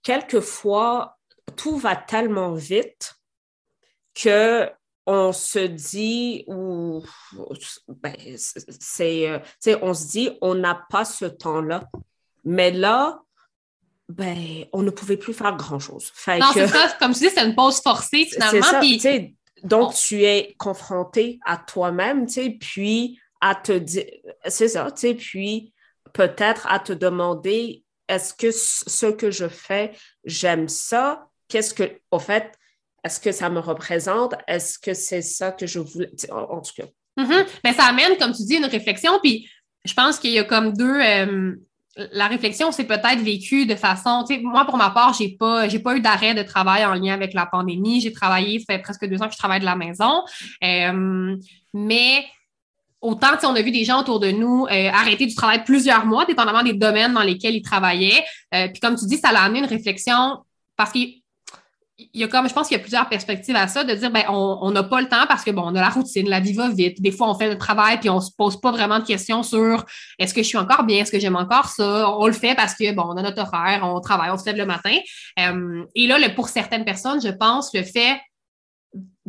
quelquefois, 0.04 1.18
tout 1.56 1.78
va 1.78 1.96
tellement 1.96 2.54
vite 2.54 3.16
que 4.14 4.70
on 5.06 5.34
se 5.34 5.60
dit 5.60 6.44
ou 6.48 7.02
ben, 7.88 8.16
c'est 8.38 9.28
euh, 9.28 9.40
on 9.82 9.94
se 9.94 10.08
dit 10.08 10.30
on 10.42 10.54
n'a 10.54 10.86
pas 10.90 11.04
ce 11.04 11.26
temps-là. 11.26 11.86
Mais 12.46 12.72
là 12.72 13.20
ben 14.08 14.66
on 14.74 14.82
ne 14.82 14.90
pouvait 14.90 15.18
plus 15.18 15.34
faire 15.34 15.56
grand 15.56 15.80
chose 15.80 16.12
non 16.40 16.48
c'est 16.54 16.68
ça. 16.68 16.96
Comme 17.00 17.14
tu 17.14 17.20
dis 17.20 17.30
c'est 17.30 17.46
une 17.46 17.56
pause 17.56 17.80
forcée 17.80 18.26
finalement 18.26 18.82
donc 19.64 19.94
tu 19.94 20.24
es 20.24 20.56
confronté 20.58 21.40
à 21.46 21.58
toi-même 21.58 22.26
puis 22.60 23.20
à 23.40 23.56
te 23.56 23.74
dire 23.74 24.06
c'est 24.48 24.70
ça 24.70 24.88
puis 24.92 25.74
peut-être 26.14 26.68
à 26.68 26.80
te 26.80 26.94
demander 26.94 27.84
est-ce 28.08 28.34
que 28.34 28.52
ce 28.52 29.06
que 29.06 29.32
je 29.32 29.48
fais 29.48 29.92
j'aime 30.26 30.68
ça? 30.68 31.28
Qu'est-ce 31.48 31.74
que 31.74 32.00
au 32.12 32.20
fait 32.20 32.60
est-ce 33.04 33.20
que 33.20 33.32
ça 33.32 33.50
me 33.50 33.60
représente? 33.60 34.36
Est-ce 34.48 34.78
que 34.78 34.94
c'est 34.94 35.22
ça 35.22 35.52
que 35.52 35.66
je 35.66 35.80
voulais? 35.80 36.10
En, 36.32 36.62
tout 36.62 36.74
cas. 36.76 36.86
Mm-hmm. 37.18 37.74
Ça 37.76 37.86
amène, 37.86 38.18
comme 38.18 38.34
tu 38.34 38.44
dis, 38.44 38.56
une 38.56 38.66
réflexion. 38.66 39.20
Puis 39.22 39.50
je 39.86 39.94
pense 39.94 40.20
qu'il 40.20 40.32
y 40.32 40.40
a 40.40 40.44
comme 40.44 40.74
deux. 40.74 41.00
Euh, 41.00 41.56
la 41.96 42.28
réflexion 42.28 42.72
s'est 42.72 42.86
peut-être 42.86 43.20
vécue 43.20 43.66
de 43.66 43.76
façon. 43.76 44.24
Moi, 44.42 44.66
pour 44.66 44.78
ma 44.78 44.90
part, 44.90 45.14
j'ai 45.14 45.30
pas, 45.30 45.68
pas 45.68 45.96
eu 45.96 46.02
d'arrêt 46.02 46.34
de 46.34 46.44
travail 46.44 46.86
en 46.86 46.94
lien 46.94 47.14
avec 47.14 47.34
la 47.34 47.46
pandémie. 47.46 48.02
J'ai 48.02 48.14
travaillé, 48.14 48.60
ça 48.60 48.74
fait 48.74 48.80
presque 48.80 49.06
deux 49.06 49.22
ans 49.22 49.28
que 49.28 49.34
je 49.34 49.38
travaille 49.38 49.60
de 49.60 49.66
la 49.66 49.76
maison. 49.76 50.24
Euh, 50.64 51.36
mais 51.74 52.26
autant, 53.02 53.28
on 53.44 53.56
a 53.56 53.62
vu 53.62 53.72
des 53.72 53.86
gens 53.86 54.02
autour 54.02 54.20
de 54.20 54.32
nous 54.32 54.66
euh, 54.66 54.90
arrêter 54.90 55.26
du 55.26 55.36
travail 55.36 55.64
plusieurs 55.64 56.06
mois, 56.06 56.26
dépendamment 56.26 56.64
des 56.64 56.74
domaines 56.74 57.14
dans 57.14 57.24
lesquels 57.24 57.56
ils 57.56 57.62
travaillaient. 57.62 58.24
puis 58.52 58.80
comme 58.82 58.96
tu 58.96 59.06
dis, 59.06 59.18
ça 59.18 59.30
a 59.30 59.44
amené 59.44 59.60
une 59.60 59.66
réflexion 59.66 60.38
parce 60.76 60.92
que 60.92 61.00
il 62.14 62.22
y 62.22 62.24
a 62.24 62.28
comme, 62.28 62.48
je 62.48 62.54
pense 62.54 62.68
qu'il 62.68 62.78
y 62.78 62.80
a 62.80 62.82
plusieurs 62.82 63.10
perspectives 63.10 63.56
à 63.56 63.68
ça, 63.68 63.84
de 63.84 63.94
dire, 63.94 64.10
ben, 64.10 64.24
on 64.30 64.72
n'a 64.72 64.84
pas 64.84 65.02
le 65.02 65.10
temps 65.10 65.26
parce 65.28 65.44
que, 65.44 65.52
bon, 65.52 65.64
on 65.66 65.76
a 65.76 65.82
la 65.82 65.90
routine, 65.90 66.30
la 66.30 66.40
vie 66.40 66.54
va 66.54 66.70
vite. 66.70 67.02
Des 67.02 67.12
fois, 67.12 67.30
on 67.30 67.36
fait 67.36 67.50
le 67.50 67.58
travail 67.58 68.00
puis 68.00 68.10
on 68.10 68.22
se 68.22 68.32
pose 68.32 68.60
pas 68.60 68.72
vraiment 68.72 69.00
de 69.00 69.06
questions 69.06 69.44
sur 69.44 69.86
est-ce 70.18 70.34
que 70.34 70.42
je 70.42 70.48
suis 70.48 70.58
encore 70.58 70.84
bien, 70.84 71.00
est-ce 71.00 71.12
que 71.12 71.20
j'aime 71.20 71.36
encore 71.36 71.68
ça? 71.68 72.10
On 72.18 72.28
le 72.28 72.34
fait 72.34 72.56
parce 72.56 72.74
que, 72.74 72.94
bon, 72.94 73.04
on 73.06 73.18
a 73.18 73.22
notre 73.22 73.42
horaire, 73.42 73.82
on 73.84 74.00
travaille, 74.00 74.30
on 74.32 74.38
se 74.38 74.46
lève 74.46 74.56
le 74.56 74.66
matin. 74.66 74.96
Euh, 75.40 75.84
et 75.96 76.08
là, 76.08 76.20
le, 76.20 76.34
pour 76.34 76.48
certaines 76.48 76.86
personnes, 76.86 77.22
je 77.22 77.30
pense, 77.30 77.74
le 77.74 77.84
fait 77.84 78.20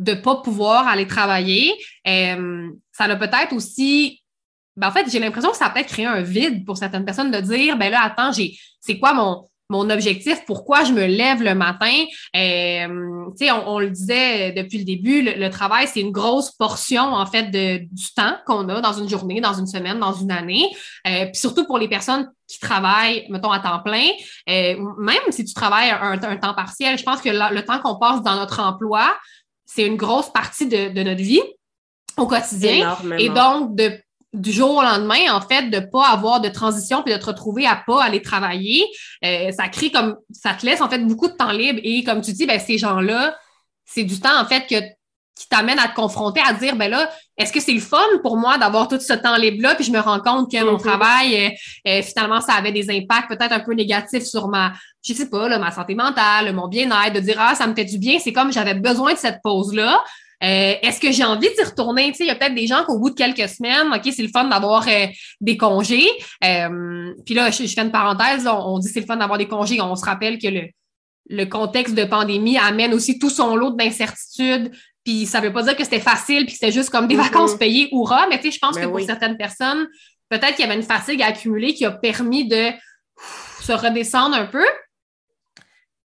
de 0.01 0.13
pas 0.13 0.37
pouvoir 0.37 0.87
aller 0.87 1.07
travailler, 1.07 1.73
euh, 2.07 2.69
ça 2.91 3.05
a 3.05 3.15
peut-être 3.15 3.53
aussi 3.53 4.21
ben, 4.77 4.87
en 4.87 4.91
fait, 4.91 5.05
j'ai 5.11 5.19
l'impression 5.19 5.51
que 5.51 5.57
ça 5.57 5.65
a 5.65 5.69
peut-être 5.69 5.89
créé 5.89 6.05
un 6.05 6.21
vide 6.21 6.65
pour 6.65 6.77
certaines 6.77 7.03
personnes 7.03 7.29
de 7.29 7.39
dire, 7.39 7.77
ben 7.77 7.91
là, 7.91 8.01
attends, 8.03 8.31
j'ai, 8.31 8.57
c'est 8.79 8.97
quoi 8.97 9.13
mon, 9.13 9.49
mon 9.71 9.89
objectif, 9.89 10.43
pourquoi 10.45 10.83
je 10.83 10.91
me 10.91 11.05
lève 11.05 11.41
le 11.41 11.55
matin? 11.55 11.93
Euh, 12.35 12.87
on, 12.87 13.63
on, 13.67 13.79
le 13.79 13.89
disait 13.89 14.51
depuis 14.51 14.79
le 14.79 14.83
début, 14.83 15.21
le, 15.21 15.49
travail, 15.49 15.87
c'est 15.87 16.01
une 16.01 16.11
grosse 16.11 16.51
portion, 16.51 17.03
en 17.03 17.25
fait, 17.25 17.51
de, 17.51 17.77
du 17.79 18.13
temps 18.15 18.35
qu'on 18.45 18.67
a 18.69 18.81
dans 18.81 18.93
une 18.93 19.07
journée, 19.07 19.39
dans 19.39 19.53
une 19.53 19.67
semaine, 19.67 19.99
dans 19.99 20.13
une 20.13 20.31
année. 20.31 20.65
Euh, 21.07 21.25
puis 21.25 21.35
surtout 21.35 21.65
pour 21.65 21.77
les 21.77 21.87
personnes 21.87 22.29
qui 22.47 22.59
travaillent, 22.59 23.25
mettons, 23.29 23.51
à 23.51 23.59
temps 23.59 23.79
plein, 23.79 24.09
euh, 24.49 24.75
même 24.99 25.31
si 25.31 25.45
tu 25.45 25.53
travailles 25.53 25.89
un, 25.89 26.17
temps 26.17 26.53
partiel, 26.53 26.97
je 26.97 27.03
pense 27.03 27.21
que 27.21 27.29
le 27.29 27.61
temps 27.63 27.79
qu'on 27.79 27.97
passe 27.97 28.21
dans 28.23 28.35
notre 28.35 28.59
emploi, 28.59 29.15
c'est 29.73 29.85
une 29.85 29.95
grosse 29.95 30.31
partie 30.31 30.67
de, 30.67 30.89
de 30.89 31.03
notre 31.03 31.21
vie 31.21 31.41
au 32.17 32.27
quotidien. 32.27 32.97
Et 33.17 33.29
donc, 33.29 33.75
de 33.75 33.91
du 34.33 34.53
jour 34.53 34.77
au 34.77 34.81
lendemain, 34.81 35.33
en 35.33 35.41
fait, 35.41 35.69
de 35.69 35.79
pas 35.79 36.07
avoir 36.07 36.39
de 36.39 36.47
transition 36.47 37.03
puis 37.03 37.13
de 37.13 37.19
te 37.19 37.25
retrouver 37.25 37.65
à 37.65 37.75
pas 37.75 38.01
aller 38.01 38.21
travailler, 38.21 38.85
euh, 39.25 39.51
ça 39.51 39.67
crée 39.67 39.91
comme 39.91 40.15
ça 40.31 40.53
te 40.53 40.65
laisse 40.65 40.79
en 40.79 40.89
fait 40.89 40.99
beaucoup 40.99 41.27
de 41.27 41.33
temps 41.33 41.51
libre 41.51 41.81
et 41.83 42.03
comme 42.05 42.21
tu 42.21 42.31
dis, 42.31 42.45
ben 42.45 42.57
ces 42.57 42.77
gens-là, 42.77 43.37
c'est 43.83 44.03
du 44.03 44.19
temps 44.21 44.39
en 44.39 44.45
fait 44.45 44.67
que 44.67 44.81
qui 45.41 45.49
t'amène 45.49 45.79
à 45.79 45.87
te 45.87 45.95
confronter 45.95 46.41
à 46.45 46.53
dire 46.53 46.75
ben 46.75 46.89
là, 46.89 47.09
est-ce 47.37 47.51
que 47.51 47.59
c'est 47.59 47.73
le 47.73 47.79
fun 47.79 47.97
pour 48.23 48.37
moi 48.37 48.57
d'avoir 48.57 48.87
tout 48.87 48.99
ce 48.99 49.13
temps 49.13 49.35
libre-là, 49.35 49.75
puis 49.75 49.83
je 49.83 49.91
me 49.91 49.99
rends 49.99 50.19
compte 50.19 50.51
que 50.51 50.63
mon 50.63 50.77
mm-hmm. 50.77 50.81
travail, 50.81 51.35
euh, 51.35 51.49
euh, 51.89 52.01
finalement, 52.01 52.41
ça 52.41 52.53
avait 52.53 52.71
des 52.71 52.89
impacts 52.89 53.29
peut-être 53.29 53.51
un 53.51 53.59
peu 53.59 53.73
négatifs 53.73 54.23
sur 54.23 54.47
ma, 54.47 54.73
je 55.05 55.13
sais 55.13 55.29
pas, 55.29 55.47
là, 55.47 55.59
ma 55.59 55.71
santé 55.71 55.95
mentale, 55.95 56.53
mon 56.53 56.67
bien-être, 56.67 57.13
de 57.13 57.19
dire 57.19 57.37
ah, 57.39 57.55
ça 57.55 57.67
me 57.67 57.75
fait 57.75 57.85
du 57.85 57.97
bien, 57.97 58.19
c'est 58.19 58.33
comme 58.33 58.51
j'avais 58.51 58.75
besoin 58.75 59.13
de 59.13 59.17
cette 59.17 59.41
pause-là. 59.43 60.03
Euh, 60.43 60.73
est-ce 60.81 60.99
que 60.99 61.11
j'ai 61.11 61.23
envie 61.23 61.49
d'y 61.55 61.63
retourner? 61.63 62.11
il 62.19 62.25
y 62.25 62.29
a 62.29 62.35
peut-être 62.35 62.55
des 62.55 62.65
gens 62.65 62.83
qu'au 62.83 62.97
bout 62.97 63.11
de 63.11 63.15
quelques 63.15 63.47
semaines, 63.47 63.93
OK, 63.93 64.11
c'est 64.11 64.23
le 64.23 64.29
fun 64.29 64.45
d'avoir 64.45 64.87
euh, 64.87 65.05
des 65.39 65.55
congés. 65.55 66.07
Euh, 66.43 67.13
puis 67.25 67.35
là, 67.35 67.51
je, 67.51 67.67
fais 67.67 67.81
une 67.81 67.91
parenthèse, 67.91 68.47
on, 68.47 68.79
dit 68.79 68.87
c'est 68.87 69.01
le 69.01 69.05
fun 69.05 69.17
d'avoir 69.17 69.37
des 69.37 69.47
congés. 69.47 69.79
On 69.81 69.95
se 69.95 70.03
rappelle 70.03 70.39
que 70.39 70.47
le, 70.47 70.61
le 71.29 71.45
contexte 71.45 71.93
de 71.93 72.05
pandémie 72.05 72.57
amène 72.57 72.93
aussi 72.93 73.19
tout 73.19 73.29
son 73.29 73.55
lot 73.55 73.71
d'incertitudes. 73.71 74.71
Puis 75.03 75.25
ça 75.25 75.39
veut 75.39 75.51
pas 75.51 75.63
dire 75.63 75.75
que 75.75 75.83
c'était 75.83 75.99
facile, 75.99 76.45
puis 76.45 76.53
que 76.53 76.59
c'était 76.59 76.71
juste 76.71 76.89
comme 76.89 77.07
des 77.07 77.15
vacances 77.15 77.55
payées, 77.55 77.89
hurrah, 77.91 78.27
mais 78.29 78.37
tu 78.37 78.45
sais, 78.45 78.51
je 78.51 78.59
pense 78.59 78.75
ben 78.75 78.83
que 78.83 78.87
pour 78.87 78.99
certaines 79.01 79.37
personnes, 79.37 79.87
peut-être 80.29 80.55
qu'il 80.55 80.65
y 80.65 80.67
avait 80.67 80.75
une 80.79 80.83
fatigue 80.83 81.21
accumulée 81.21 81.73
qui 81.73 81.85
a 81.85 81.91
permis 81.91 82.47
de 82.47 82.69
se 83.61 83.71
redescendre 83.71 84.35
un 84.35 84.45
peu. 84.45 84.65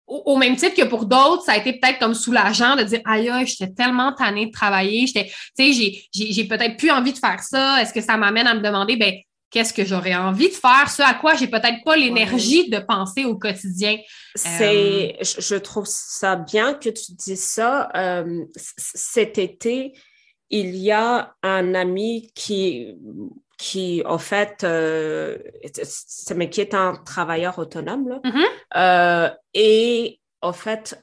Au, 0.06 0.36
même 0.36 0.56
titre 0.56 0.76
que 0.76 0.86
pour 0.86 1.06
d'autres, 1.06 1.42
ça 1.44 1.52
a 1.52 1.56
été 1.56 1.72
peut-être 1.72 1.98
comme 1.98 2.12
soulageant 2.12 2.76
de 2.76 2.82
dire 2.82 3.00
aïe, 3.06 3.30
j'étais 3.46 3.72
tellement 3.72 4.12
tannée 4.12 4.46
de 4.46 4.50
travailler, 4.50 5.06
j'étais, 5.06 5.32
tu 5.56 5.72
sais, 5.72 6.02
j'ai, 6.12 6.44
peut-être 6.44 6.76
plus 6.76 6.90
envie 6.90 7.14
de 7.14 7.18
faire 7.18 7.40
ça. 7.40 7.80
Est-ce 7.80 7.94
que 7.94 8.02
ça 8.02 8.18
m'amène 8.18 8.46
à 8.46 8.52
me 8.52 8.60
demander, 8.60 8.96
ben, 8.96 9.14
qu'est-ce 9.52 9.72
que 9.72 9.84
j'aurais 9.84 10.14
envie 10.14 10.48
de 10.48 10.54
faire, 10.54 10.90
ce 10.90 11.02
à 11.02 11.14
quoi 11.14 11.34
j'ai 11.34 11.46
peut-être 11.46 11.84
pas 11.84 11.96
l'énergie 11.96 12.68
de 12.70 12.78
penser 12.78 13.24
au 13.24 13.36
quotidien. 13.36 13.98
C'est, 14.34 15.16
euh, 15.20 15.24
je 15.38 15.56
trouve 15.56 15.86
ça 15.86 16.36
bien 16.36 16.74
que 16.74 16.88
tu 16.88 17.12
dis 17.12 17.36
ça. 17.36 17.90
Euh, 17.94 18.44
cet 18.56 19.38
été, 19.38 19.92
il 20.50 20.76
y 20.76 20.90
a 20.90 21.34
un 21.42 21.74
ami 21.74 22.32
qui 22.34 22.96
qui, 23.62 24.02
en 24.06 24.18
fait, 24.18 24.64
euh, 24.64 25.38
mais 26.34 26.50
qui 26.50 26.60
est 26.60 26.74
un 26.74 26.96
travailleur 26.96 27.60
autonome. 27.60 28.08
Là. 28.08 28.20
Mm-hmm. 28.24 28.46
Euh, 28.76 29.30
et 29.54 30.18
en 30.40 30.52
fait, 30.52 31.00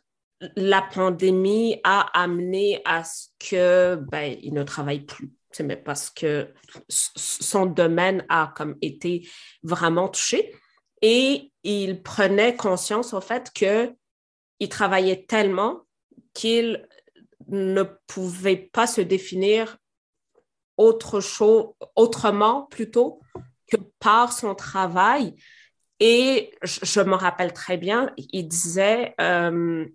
la 0.58 0.82
pandémie 0.82 1.80
a 1.86 2.02
amené 2.22 2.82
à 2.84 3.06
ce 3.06 3.28
que 3.40 3.96
ben, 3.96 4.38
il 4.42 4.54
ne 4.54 4.64
travaille 4.64 5.06
plus. 5.06 5.32
Mais 5.60 5.78
parce 5.78 6.10
que 6.10 6.54
son 6.88 7.66
domaine 7.66 8.26
a 8.30 8.54
comme 8.56 8.78
été 8.82 9.28
vraiment 9.64 10.08
touché. 10.08 10.56
Et 11.02 11.52
il 11.64 12.02
prenait 12.04 12.56
conscience 12.56 13.14
au 13.14 13.22
fait 13.22 13.52
qu'il 13.52 14.70
travaillait 14.70 15.26
tellement 15.28 15.82
qu'il 16.34 16.88
ne 17.48 17.84
pouvait 18.08 18.70
pas 18.72 18.88
se 18.88 19.02
définir 19.02 19.78
autre 20.78 21.20
chose, 21.20 21.74
autrement 21.96 22.64
plutôt 22.64 23.22
que 23.70 23.78
par 24.00 24.32
son 24.32 24.56
travail. 24.56 25.36
Et 26.00 26.52
je, 26.64 27.02
me 27.02 27.16
rappelle 27.16 27.52
très 27.52 27.78
bien, 27.78 28.14
il 28.16 28.48
disait, 28.48 29.14
euh, 29.20 29.86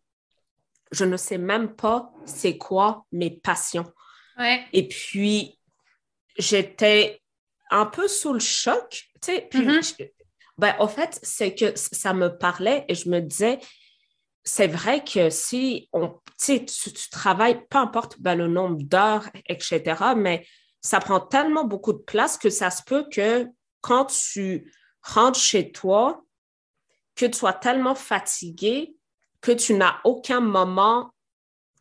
je 0.93 1.05
ne 1.05 1.17
sais 1.17 1.39
même 1.39 1.75
pas 1.75 2.13
c'est 2.27 2.59
quoi 2.59 3.07
mes 3.13 3.31
passions. 3.31 3.91
Et 4.73 4.89
puis, 4.89 5.59
j'étais 6.37 7.21
un 7.71 7.87
peu 7.87 8.09
sous 8.09 8.33
le 8.33 8.41
choc, 8.41 8.91
tu 8.91 9.03
sais, 9.23 9.47
puis, 9.51 9.67
mm-hmm. 9.67 10.11
ben, 10.59 10.75
en 10.79 10.89
fait, 10.89 11.19
c'est 11.23 11.55
que 11.55 11.73
ça 11.77 12.13
me 12.13 12.29
parlait 12.29 12.85
et 12.89 12.95
je 12.95 13.09
me 13.09 13.21
disais, 13.21 13.59
c'est 14.43 14.67
vrai 14.67 15.03
que 15.03 15.31
si 15.31 15.89
on, 15.93 16.21
tu, 16.39 16.65
tu 16.65 17.11
travailles, 17.11 17.65
peu 17.69 17.79
importe 17.79 18.21
ben, 18.21 18.35
le 18.35 18.49
nombre 18.49 18.83
d'heures, 18.83 19.29
etc., 19.47 20.15
mais 20.17 20.47
ça 20.81 21.01
prend 21.01 21.21
tellement 21.21 21.65
beaucoup 21.65 21.95
de 21.95 21.99
place 21.99 22.37
que 22.37 22.51
ça 22.51 22.71
se 22.71 22.83
peut 22.83 23.07
que 23.11 23.47
quand 23.81 24.07
tu 24.07 24.71
rentres 25.03 25.39
chez 25.39 25.73
toi, 25.73 26.23
que 27.15 27.27
tu 27.27 27.39
sois 27.39 27.53
tellement 27.53 27.95
fatigué 27.95 28.97
que 29.45 29.53
tu 29.53 29.75
n'as 29.75 30.01
aucun 30.05 30.41
moment 30.41 31.14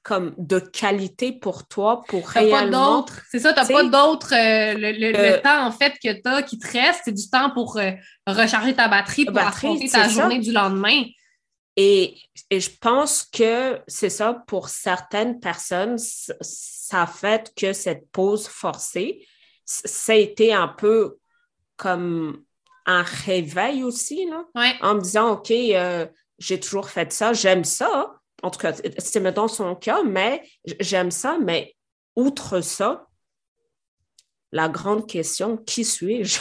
comme 0.04 0.36
de 0.38 0.60
qualité 0.60 1.32
pour 1.32 1.68
toi 1.68 2.04
pour 2.08 2.28
réellement... 2.28 3.06
C'est 3.32 3.40
ça, 3.40 3.54
tu 3.54 3.60
n'as 3.60 3.68
pas 3.68 3.84
d'autres... 3.84 4.34
Euh, 4.34 4.74
le, 4.78 5.42
temps, 5.42 5.66
en 5.66 5.72
fait, 5.72 5.94
que 6.04 6.22
tu 6.22 6.28
as 6.28 6.44
qui 6.44 6.60
te 6.60 6.68
reste, 6.72 7.02
c'est 7.06 7.14
du 7.14 7.30
temps 7.30 7.50
pour 7.52 7.78
euh, 7.78 7.92
recharger 8.28 8.74
ta 8.74 8.90
batterie, 8.90 9.26
pour 9.26 9.38
affronter 9.38 9.90
ta 9.90 10.10
journée 10.10 10.40
du 10.40 10.52
lendemain. 10.52 11.04
Et, 11.76 12.18
et, 12.50 12.60
je 12.60 12.70
pense 12.80 13.24
que 13.24 13.80
c'est 13.88 14.10
ça, 14.10 14.44
pour 14.46 14.70
certaines 14.70 15.40
personnes, 15.40 15.98
ça 15.98 17.04
a 17.04 17.08
fait 17.08 17.52
que 17.56 17.74
cette 17.74 18.12
pause 18.12 18.48
forcée, 18.48 19.26
ça 19.66 20.14
a 20.14 20.16
été 20.16 20.54
un 20.54 20.68
peu 20.68 21.18
comme 21.78 22.44
un 22.86 23.02
réveil 23.02 23.84
aussi, 23.84 24.28
là, 24.30 24.46
en 24.82 24.96
me 24.96 25.02
disant, 25.02 25.32
OK, 25.32 25.52
euh, 25.52 26.06
j'ai 26.38 26.60
toujours 26.60 26.90
fait 26.90 27.12
ça, 27.12 27.34
j'aime 27.34 27.64
ça. 27.64 28.16
En 28.44 28.52
tout 28.52 28.60
cas, 28.60 28.74
c'est 28.98 29.20
maintenant 29.20 29.48
son 29.48 29.74
cas, 29.74 30.04
mais 30.04 30.44
j'aime 30.80 31.12
ça. 31.12 31.38
Mais 31.42 31.76
outre 32.16 32.62
ça, 32.62 33.08
la 34.52 34.70
grande 34.70 35.08
question, 35.08 35.58
qui 35.58 35.84
suis-je? 35.86 36.40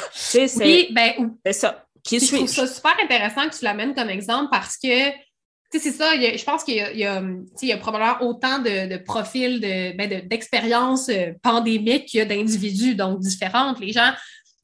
oui, 0.58 0.88
ben, 0.92 1.34
c'est 1.46 1.52
ça. 1.52 1.86
Qui 2.04 2.20
suis-je? 2.20 2.32
Je 2.32 2.56
trouve 2.56 2.66
ça 2.66 2.66
super 2.66 2.94
intéressant 3.02 3.48
que 3.48 3.56
tu 3.56 3.64
l'amènes 3.64 3.94
comme 3.94 4.10
exemple 4.10 4.48
parce 4.50 4.76
que 4.76 5.10
c'est 5.78 5.92
ça, 5.92 6.14
je 6.16 6.44
pense 6.44 6.64
qu'il 6.64 6.74
y, 6.74 7.04
a, 7.72 7.76
probablement 7.78 8.20
autant 8.20 8.58
de, 8.58 8.98
profils 8.98 9.60
ben, 9.60 10.28
d'expériences 10.28 11.08
euh, 11.08 11.32
pandémiques 11.42 12.06
qu'il 12.06 12.18
y 12.18 12.20
a 12.20 12.26
d'individus, 12.26 12.94
donc 12.94 13.20
différentes. 13.20 13.80
Les 13.80 13.92
gens 13.92 14.12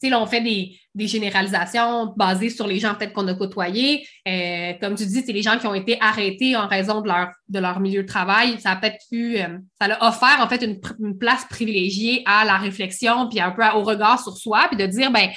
sais, 0.00 0.08
là, 0.10 0.20
on 0.20 0.26
fait 0.26 0.40
des, 0.40 0.78
généralisations 1.06 2.12
basées 2.16 2.50
sur 2.50 2.66
les 2.66 2.80
gens 2.80 2.96
peut-être 2.96 3.12
qu'on 3.12 3.28
a 3.28 3.34
côtoyés. 3.34 4.04
Euh, 4.26 4.72
comme 4.80 4.96
tu 4.96 5.06
dis, 5.06 5.22
c'est 5.24 5.32
les 5.32 5.42
gens 5.42 5.56
qui 5.56 5.68
ont 5.68 5.74
été 5.74 5.96
arrêtés 6.00 6.56
en 6.56 6.66
raison 6.66 7.02
de 7.02 7.06
leur, 7.06 7.28
de 7.48 7.60
leur 7.60 7.78
milieu 7.78 8.02
de 8.02 8.08
travail. 8.08 8.60
Ça 8.60 8.72
a 8.72 8.76
peut-être 8.76 8.98
pu, 9.08 9.38
euh, 9.38 9.58
ça 9.80 9.86
a 9.94 10.08
offert 10.08 10.38
en 10.40 10.48
fait 10.48 10.60
une, 10.64 11.16
place 11.16 11.44
privilégiée 11.48 12.24
à 12.26 12.44
la 12.44 12.56
réflexion, 12.56 13.28
puis 13.28 13.40
un 13.40 13.52
peu 13.52 13.62
au 13.76 13.84
regard 13.84 14.20
sur 14.20 14.36
soi, 14.36 14.66
puis 14.68 14.76
de 14.76 14.86
dire, 14.86 15.12
ben, 15.12 15.28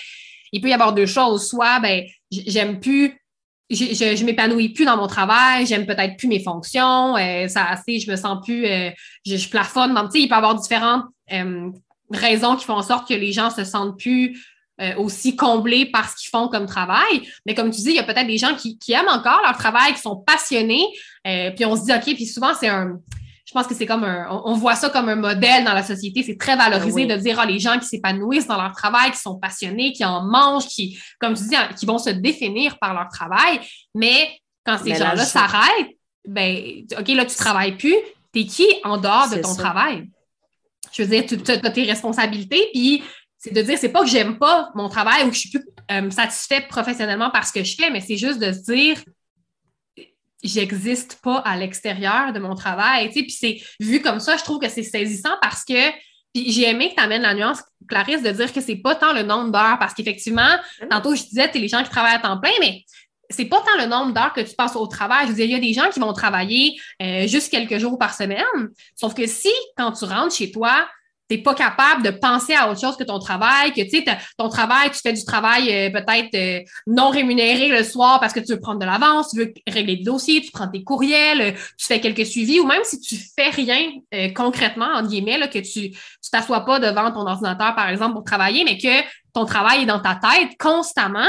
il 0.52 0.62
peut 0.62 0.70
y 0.70 0.74
avoir 0.74 0.94
deux 0.94 1.06
choses. 1.06 1.48
Soit, 1.48 1.80
ben, 1.80 2.06
j'aime 2.32 2.80
plus 2.80 3.16
je, 3.70 4.16
je, 4.18 4.26
m'épanouis 4.26 4.70
plus 4.70 4.84
dans 4.84 4.98
mon 4.98 5.08
travail, 5.08 5.66
j'aime 5.66 5.86
peut-être 5.86 6.18
plus 6.18 6.28
mes 6.28 6.44
fonctions, 6.44 7.16
euh, 7.16 7.48
ça, 7.48 7.76
je 7.88 8.12
me 8.12 8.18
sens 8.18 8.40
plus, 8.44 8.66
je, 8.66 9.38
je, 9.38 9.50
plafonne. 9.50 9.96
Sais, 10.12 10.20
il 10.20 10.28
peut 10.28 10.34
y 10.34 10.38
avoir 10.38 10.56
différentes 10.56 11.06
raisons 12.14 12.56
qui 12.56 12.66
font 12.66 12.76
en 12.76 12.84
sorte 12.84 13.08
que 13.08 13.14
les 13.14 13.32
gens 13.32 13.50
se 13.50 13.64
sentent 13.64 13.98
plus 13.98 14.40
euh, 14.82 14.96
aussi 14.96 15.36
comblés 15.36 15.86
par 15.86 16.10
ce 16.10 16.16
qu'ils 16.16 16.30
font 16.30 16.48
comme 16.48 16.66
travail. 16.66 17.30
Mais 17.46 17.54
comme 17.54 17.70
tu 17.70 17.82
dis, 17.82 17.90
il 17.90 17.96
y 17.96 18.00
a 18.00 18.04
peut-être 18.04 18.26
des 18.26 18.40
gens 18.40 18.56
qui, 18.56 18.78
aiment 18.94 19.10
encore 19.10 19.40
leur 19.44 19.56
travail, 19.56 19.94
qui 19.94 20.00
sont 20.00 20.16
passionnés. 20.16 20.86
Euh, 21.28 21.52
puis 21.52 21.66
on 21.66 21.76
se 21.76 21.84
dit, 21.84 21.94
OK, 21.94 22.16
puis 22.16 22.26
souvent, 22.26 22.54
c'est 22.60 22.70
un. 22.70 23.00
Je 23.46 23.52
pense 23.54 23.68
que 23.68 23.76
c'est 23.76 23.86
comme 23.86 24.06
un. 24.06 24.28
On, 24.46 24.54
voit 24.54 24.76
ça 24.76 24.90
comme 24.90 25.10
un 25.10 25.18
modèle 25.18 25.66
dans 25.66 25.74
la 25.74 25.84
société. 25.84 26.24
C'est 26.24 26.38
très 26.38 26.56
valorisé 26.56 27.06
de 27.06 27.16
dire, 27.18 27.38
ah, 27.40 27.46
les 27.46 27.60
gens 27.60 27.78
qui 27.78 27.86
s'épanouissent 27.86 28.48
dans 28.48 28.60
leur 28.60 28.72
travail, 28.72 29.12
qui 29.12 29.20
sont 29.20 29.36
passionnés, 29.36 29.92
qui 29.92 30.04
en 30.04 30.24
mangent, 30.24 30.68
qui, 30.68 30.98
comme 31.20 31.36
tu 31.36 31.44
dis, 31.44 31.56
qui 31.78 31.86
vont 31.86 32.00
se 32.00 32.10
définir 32.10 32.80
par 32.80 32.96
leur 32.96 33.10
travail. 33.10 33.60
Mais 33.94 34.40
quand 34.66 34.80
ces 34.80 34.96
gens-là 34.96 35.26
s'arrêtent, 35.26 35.98
ben, 36.28 36.86
OK, 36.98 37.08
là, 37.10 37.26
tu 37.26 37.36
travailles 37.36 37.78
plus. 37.78 37.96
T'es 38.32 38.46
qui 38.46 38.66
en 38.84 38.98
dehors 38.98 39.30
de 39.30 39.42
ton 39.42 39.54
travail? 39.54 40.10
Je 40.94 41.04
veux 41.04 41.10
dire, 41.10 41.26
tu 41.26 41.52
as 41.52 41.72
tes 41.72 41.84
responsabilités, 41.84 42.70
puis 42.74 43.04
c'est 43.38 43.54
de 43.54 43.62
dire, 43.62 43.78
c'est 43.78 43.90
pas 43.90 44.02
que 44.02 44.10
j'aime 44.10 44.38
pas 44.38 44.72
mon 44.76 44.90
travail 44.90 45.24
ou 45.24 45.30
que 45.30 45.36
je 45.36 45.40
suis 45.40 45.50
plus 45.50 45.66
euh, 45.92 46.10
satisfaite 46.12 46.68
professionnellement 46.68 47.32
par 47.32 47.46
ce 47.46 47.54
que 47.54 47.64
je 47.64 47.76
fais, 47.76 47.90
mais 47.90 48.02
c'est 48.02 48.18
juste 48.18 48.40
de 48.40 48.52
se 48.52 48.72
dire, 48.72 48.98
j'existe 50.44 51.20
pas 51.24 51.38
à 51.38 51.58
l'extérieur 51.58 52.34
de 52.34 52.40
mon 52.40 52.56
travail. 52.56 53.08
Tu 53.08 53.14
sais, 53.14 53.22
puis 53.24 53.32
c'est 53.32 53.62
vu 53.80 54.02
comme 54.02 54.20
ça, 54.20 54.38
je 54.38 54.44
trouve 54.44 54.60
que 54.60 54.70
c'est 54.70 54.84
saisissant 54.84 55.36
parce 55.42 55.64
que 55.64 55.92
puis 56.34 56.52
j'ai 56.52 56.70
aimé 56.70 56.90
que 56.90 56.96
tu 56.96 57.02
amènes 57.02 57.24
la 57.24 57.34
nuance, 57.34 57.62
Clarisse, 57.88 58.24
de 58.24 58.32
dire 58.32 58.54
que 58.54 58.62
c'est 58.62 58.78
pas 58.78 58.96
tant 58.96 59.14
le 59.14 59.24
nombre 59.24 59.52
d'heures, 59.52 59.78
parce 59.80 59.94
qu'effectivement, 59.94 60.42
mm-hmm. 60.42 60.88
tantôt 60.90 61.16
je 61.16 61.24
disais, 61.24 61.52
tu 61.52 61.60
les 61.60 61.68
gens 61.68 61.84
qui 61.84 61.90
travaillent 61.90 62.16
à 62.16 62.20
temps 62.20 62.40
plein, 62.40 62.52
mais 62.60 62.84
c'est 63.32 63.46
pas 63.46 63.62
tant 63.62 63.82
le 63.82 63.88
nombre 63.88 64.14
d'heures 64.14 64.34
que 64.34 64.42
tu 64.42 64.56
passes 64.56 64.76
au 64.76 64.88
travail. 64.88 65.26
Je 65.26 65.30
veux 65.30 65.36
dire, 65.36 65.46
il 65.46 65.52
y 65.52 65.56
a 65.56 65.60
des 65.60 65.74
gens 65.74 65.90
qui 65.90 66.00
vont 66.00 66.14
travailler 66.14 66.80
euh, 67.02 67.28
juste 67.28 67.52
quelques 67.52 67.78
jours 67.78 67.98
par 67.98 68.14
semaine. 68.14 68.46
Sauf 68.96 69.14
que 69.14 69.26
si, 69.26 69.52
quand 69.78 69.92
tu 69.92 70.06
rentres 70.06 70.36
chez 70.36 70.52
toi, 70.52 70.86
tu 71.38 71.44
pas 71.44 71.56
capable 71.56 72.04
de 72.04 72.10
penser 72.10 72.54
à 72.54 72.70
autre 72.70 72.80
chose 72.80 72.98
que 72.98 73.04
ton 73.04 73.20
travail, 73.20 73.72
que 73.72 73.82
tu 73.82 73.90
sais, 73.90 74.06
ton 74.38 74.50
travail, 74.50 74.92
tu 74.92 75.00
fais 75.00 75.14
du 75.14 75.24
travail 75.24 75.74
euh, 75.74 75.90
peut-être 75.90 76.36
euh, 76.36 76.64
non 76.88 77.10
rémunéré 77.10 77.70
le 77.70 77.84
soir 77.84 78.20
parce 78.20 78.34
que 78.34 78.40
tu 78.40 78.54
veux 78.54 78.60
prendre 78.60 78.80
de 78.80 78.86
l'avance, 78.86 79.30
tu 79.30 79.38
veux 79.38 79.54
régler 79.68 79.98
des 79.98 80.04
dossiers, 80.04 80.42
tu 80.42 80.52
prends 80.52 80.68
tes 80.68 80.84
courriels, 80.84 81.42
euh, 81.42 81.52
tu 81.78 81.88
fais 81.88 82.00
quelques 82.00 82.26
suivis, 82.26 82.60
ou 82.60 82.66
même 82.66 82.84
si 82.84 83.00
tu 83.00 83.16
fais 83.16 83.50
rien 83.50 83.92
concrètement, 84.36 84.88
en 84.94 85.04
guillemets, 85.04 85.40
que 85.50 85.60
tu 85.60 85.92
tu 85.92 86.30
t'assois 86.32 86.66
pas 86.66 86.80
devant 86.80 87.12
ton 87.12 87.26
ordinateur, 87.26 87.76
par 87.76 87.90
exemple, 87.90 88.14
pour 88.14 88.24
travailler, 88.24 88.64
mais 88.64 88.78
que 88.78 89.06
ton 89.34 89.46
travail 89.46 89.84
est 89.84 89.86
dans 89.86 90.00
ta 90.00 90.16
tête 90.16 90.50
constamment, 90.60 91.28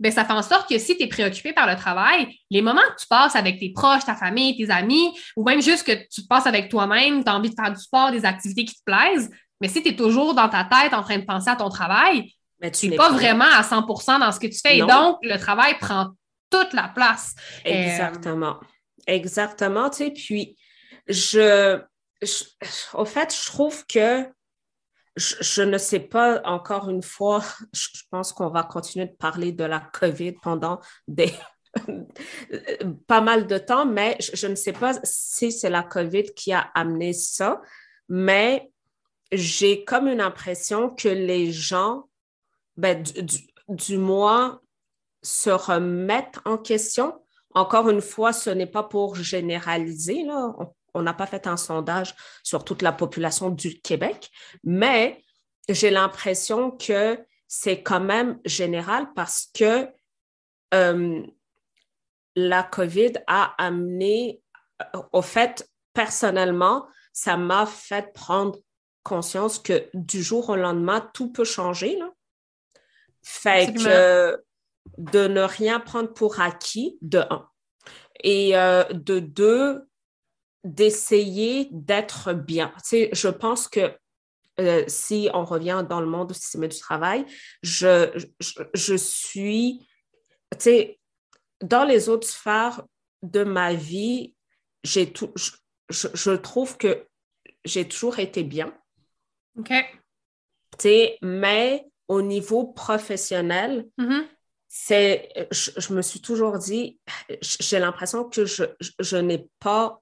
ben, 0.00 0.10
ça 0.10 0.24
fait 0.24 0.32
en 0.32 0.42
sorte 0.42 0.68
que 0.68 0.78
si 0.78 0.96
tu 0.96 1.04
es 1.04 1.06
préoccupé 1.06 1.52
par 1.52 1.66
le 1.66 1.76
travail, 1.76 2.28
les 2.50 2.62
moments 2.62 2.82
que 2.82 3.00
tu 3.00 3.06
passes 3.06 3.36
avec 3.36 3.60
tes 3.60 3.70
proches, 3.70 4.04
ta 4.04 4.16
famille, 4.16 4.56
tes 4.56 4.70
amis, 4.70 5.16
ou 5.36 5.44
même 5.44 5.62
juste 5.62 5.86
que 5.86 5.92
tu 5.92 6.26
passes 6.28 6.46
avec 6.46 6.68
toi-même, 6.68 7.22
tu 7.22 7.30
as 7.30 7.34
envie 7.34 7.50
de 7.50 7.54
faire 7.54 7.72
du 7.72 7.80
sport, 7.80 8.10
des 8.10 8.24
activités 8.24 8.64
qui 8.64 8.74
te 8.74 8.82
plaisent, 8.84 9.30
mais 9.60 9.68
si 9.68 9.82
tu 9.82 9.90
es 9.90 9.96
toujours 9.96 10.34
dans 10.34 10.48
ta 10.48 10.64
tête 10.64 10.92
en 10.92 11.02
train 11.02 11.18
de 11.18 11.24
penser 11.24 11.48
à 11.48 11.56
ton 11.56 11.68
travail, 11.68 12.32
tu 12.72 12.88
n'es 12.88 12.96
pas, 12.96 13.10
vraiment 13.10 13.46
à 13.52 13.62
100 13.62 14.18
dans 14.18 14.32
ce 14.32 14.40
que 14.40 14.46
tu 14.46 14.58
fais. 14.58 14.78
Et 14.78 14.80
donc, 14.80 15.18
le 15.22 15.36
travail 15.36 15.74
prend 15.78 16.10
toute 16.50 16.72
la 16.72 16.88
place. 16.88 17.34
Euh, 17.66 17.70
Exactement. 17.70 18.58
Exactement. 19.06 19.90
Tu 19.90 19.96
sais, 19.96 20.10
puis, 20.10 20.56
je, 21.08 21.80
au 22.94 23.04
fait, 23.04 23.34
je 23.34 23.46
trouve 23.46 23.84
que 23.86 24.26
je, 25.16 25.62
ne 25.62 25.78
sais 25.78 26.00
pas, 26.00 26.40
encore 26.44 26.90
une 26.90 27.02
fois, 27.02 27.42
je, 27.72 27.88
pense 28.10 28.32
qu'on 28.32 28.48
va 28.48 28.62
continuer 28.62 29.06
de 29.06 29.14
parler 29.14 29.52
de 29.52 29.64
la 29.64 29.80
COVID 29.80 30.32
pendant 30.42 30.80
des, 31.08 31.32
pas 33.06 33.20
mal 33.20 33.46
de 33.46 33.58
temps, 33.58 33.86
mais 33.86 34.16
je, 34.20 34.46
ne 34.46 34.54
sais 34.54 34.72
pas 34.72 34.94
si 35.02 35.52
c'est 35.52 35.70
la 35.70 35.82
COVID 35.82 36.34
qui 36.34 36.52
a 36.52 36.70
amené 36.74 37.12
ça, 37.12 37.60
mais 38.08 38.70
j'ai 39.32 39.84
comme 39.84 40.08
une 40.08 40.20
impression 40.20 40.90
que 40.90 41.08
les 41.08 41.52
gens, 41.52 42.08
ben, 42.76 43.02
du, 43.68 43.98
moins, 43.98 44.60
se 45.22 45.50
remettent 45.50 46.38
en 46.44 46.58
question. 46.58 47.18
Encore 47.54 47.88
une 47.88 48.02
fois, 48.02 48.32
ce 48.32 48.50
n'est 48.50 48.66
pas 48.66 48.82
pour 48.82 49.16
généraliser, 49.16 50.24
là 50.24 50.54
n'a 51.02 51.14
pas 51.14 51.26
fait 51.26 51.46
un 51.46 51.56
sondage 51.56 52.14
sur 52.42 52.64
toute 52.64 52.82
la 52.82 52.92
population 52.92 53.50
du 53.50 53.80
Québec, 53.80 54.30
mais 54.62 55.22
j'ai 55.68 55.90
l'impression 55.90 56.70
que 56.70 57.18
c'est 57.46 57.82
quand 57.82 58.00
même 58.00 58.38
général 58.44 59.12
parce 59.14 59.48
que 59.54 59.88
euh, 60.74 61.22
la 62.36 62.62
COVID 62.62 63.12
a 63.26 63.54
amené, 63.62 64.42
au 65.12 65.22
fait, 65.22 65.68
personnellement, 65.92 66.86
ça 67.12 67.36
m'a 67.36 67.64
fait 67.66 68.12
prendre 68.12 68.58
conscience 69.04 69.58
que 69.58 69.88
du 69.94 70.22
jour 70.22 70.48
au 70.48 70.56
lendemain, 70.56 71.08
tout 71.14 71.30
peut 71.30 71.44
changer. 71.44 71.98
Fait 73.22 73.72
que 73.72 74.42
de 74.98 75.28
ne 75.28 75.42
rien 75.42 75.80
prendre 75.80 76.12
pour 76.12 76.40
acquis, 76.40 76.98
de 77.00 77.18
un. 77.30 77.48
Et 78.22 78.56
euh, 78.56 78.84
de 78.92 79.18
deux, 79.18 79.86
d'essayer 80.64 81.68
d'être 81.70 82.32
bien. 82.32 82.72
Tu 82.76 82.82
sais, 82.84 83.10
je 83.12 83.28
pense 83.28 83.68
que 83.68 83.96
euh, 84.60 84.84
si 84.86 85.28
on 85.34 85.44
revient 85.44 85.84
dans 85.88 86.00
le 86.00 86.06
monde 86.06 86.28
du 86.28 86.34
système 86.34 86.66
du 86.66 86.78
travail, 86.78 87.26
je, 87.62 88.26
je, 88.72 88.94
suis, 88.94 89.86
tu 90.52 90.58
sais, 90.58 91.00
dans 91.60 91.84
les 91.84 92.08
autres 92.08 92.28
sphères 92.28 92.82
de 93.22 93.44
ma 93.44 93.74
vie, 93.74 94.34
j'ai 94.84 95.12
tout, 95.12 95.32
je, 95.36 96.08
je, 96.14 96.30
trouve 96.30 96.76
que 96.76 97.06
j'ai 97.64 97.86
toujours 97.88 98.18
été 98.18 98.44
bien. 98.44 98.72
OK. 99.58 99.68
Tu 99.68 99.86
sais, 100.78 101.18
mais 101.20 101.86
au 102.06 102.22
niveau 102.22 102.64
professionnel, 102.64 103.86
mm-hmm. 103.98 104.26
c'est, 104.68 105.48
je, 105.50 105.72
je, 105.76 105.92
me 105.92 106.02
suis 106.02 106.20
toujours 106.20 106.58
dit, 106.58 107.00
j'ai 107.40 107.80
l'impression 107.80 108.24
que 108.24 108.44
je, 108.44 108.64
je 109.00 109.16
n'ai 109.16 109.48
pas 109.58 110.00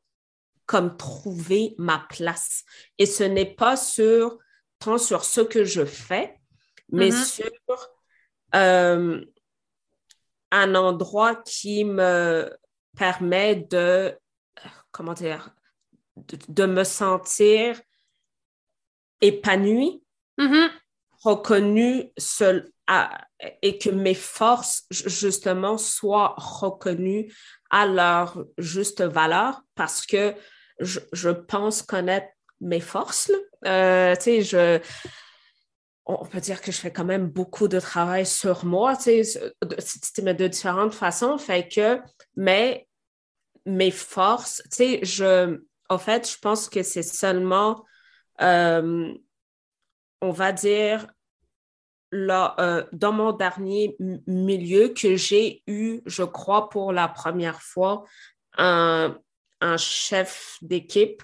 comme 0.73 0.97
trouver 0.97 1.75
ma 1.77 1.99
place. 2.09 2.65
Et 2.97 3.05
ce 3.05 3.25
n'est 3.25 3.55
pas 3.55 3.77
sur, 3.77 4.39
tant 4.79 4.97
sur 4.97 5.23
ce 5.23 5.43
que 5.43 5.65
je 5.65 5.85
fais, 5.85 6.41
mais 6.89 7.11
mm-hmm. 7.11 7.25
sur 7.25 7.91
euh, 8.55 9.23
un 10.51 10.75
endroit 10.75 11.37
qui 11.37 11.85
me 11.85 12.51
permet 12.97 13.57
de, 13.57 14.19
comment 14.93 15.13
dire, 15.13 15.51
de, 16.17 16.65
me 16.65 16.85
sentir 16.85 17.79
épanouie, 19.21 20.03
mm-hmm. 20.39 20.71
reconnue 21.23 22.11
seul, 22.17 22.73
et 23.61 23.77
que 23.77 23.91
mes 23.91 24.15
forces, 24.15 24.87
justement, 24.91 25.77
soient 25.77 26.35
reconnues 26.39 27.31
à 27.69 27.85
leur 27.85 28.43
juste 28.57 29.03
valeur 29.03 29.61
parce 29.75 30.07
que 30.07 30.35
je, 30.81 31.31
pense 31.31 31.83
connaître 31.83 32.29
mes 32.61 32.81
forces. 32.81 33.31
Euh, 33.65 34.15
tu 34.17 34.23
sais, 34.23 34.43
je 34.43 34.81
on 36.05 36.25
peut 36.25 36.41
dire 36.41 36.61
que 36.61 36.73
je 36.73 36.79
fais 36.79 36.93
quand 36.93 37.05
même 37.05 37.29
beaucoup 37.29 37.69
de 37.69 37.79
travail 37.79 38.27
sur 38.27 38.65
moi, 38.65 38.97
tu 38.97 39.25
sais, 39.25 39.53
de, 39.63 40.33
de 40.33 40.47
différentes 40.49 40.95
façons, 40.95 41.39
fait 41.39 41.69
que, 41.69 42.01
mais 42.37 42.89
mes 43.67 43.93
forces, 43.93 44.63
tu 44.65 44.77
sais, 44.77 45.01
je, 45.05 45.61
en 45.89 45.99
fait, 45.99 46.29
je 46.29 46.39
pense 46.39 46.69
que 46.69 46.83
c'est 46.83 47.05
seulement, 47.05 47.85
euh, 48.41 49.13
on 50.21 50.31
va 50.31 50.53
dire, 50.53 51.07
là, 52.11 52.57
euh, 52.59 52.85
dans 52.93 53.13
mon 53.13 53.33
dernier 53.33 53.97
milieu 54.27 54.89
que 54.89 55.17
j'ai 55.17 55.63
eu, 55.67 56.01
je 56.05 56.25
crois, 56.25 56.69
pour 56.69 56.93
la 56.93 57.09
première 57.09 57.63
fois, 57.63 58.05
un, 58.59 59.17
un 59.63 59.77
chef 59.77 60.59
d'équipe 60.61 61.23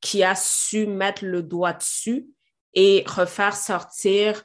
qui 0.00 0.22
a 0.22 0.34
su 0.34 0.86
mettre 0.86 1.24
le 1.24 1.42
doigt 1.42 1.72
dessus 1.72 2.26
et 2.74 3.04
refaire 3.06 3.56
sortir 3.56 4.42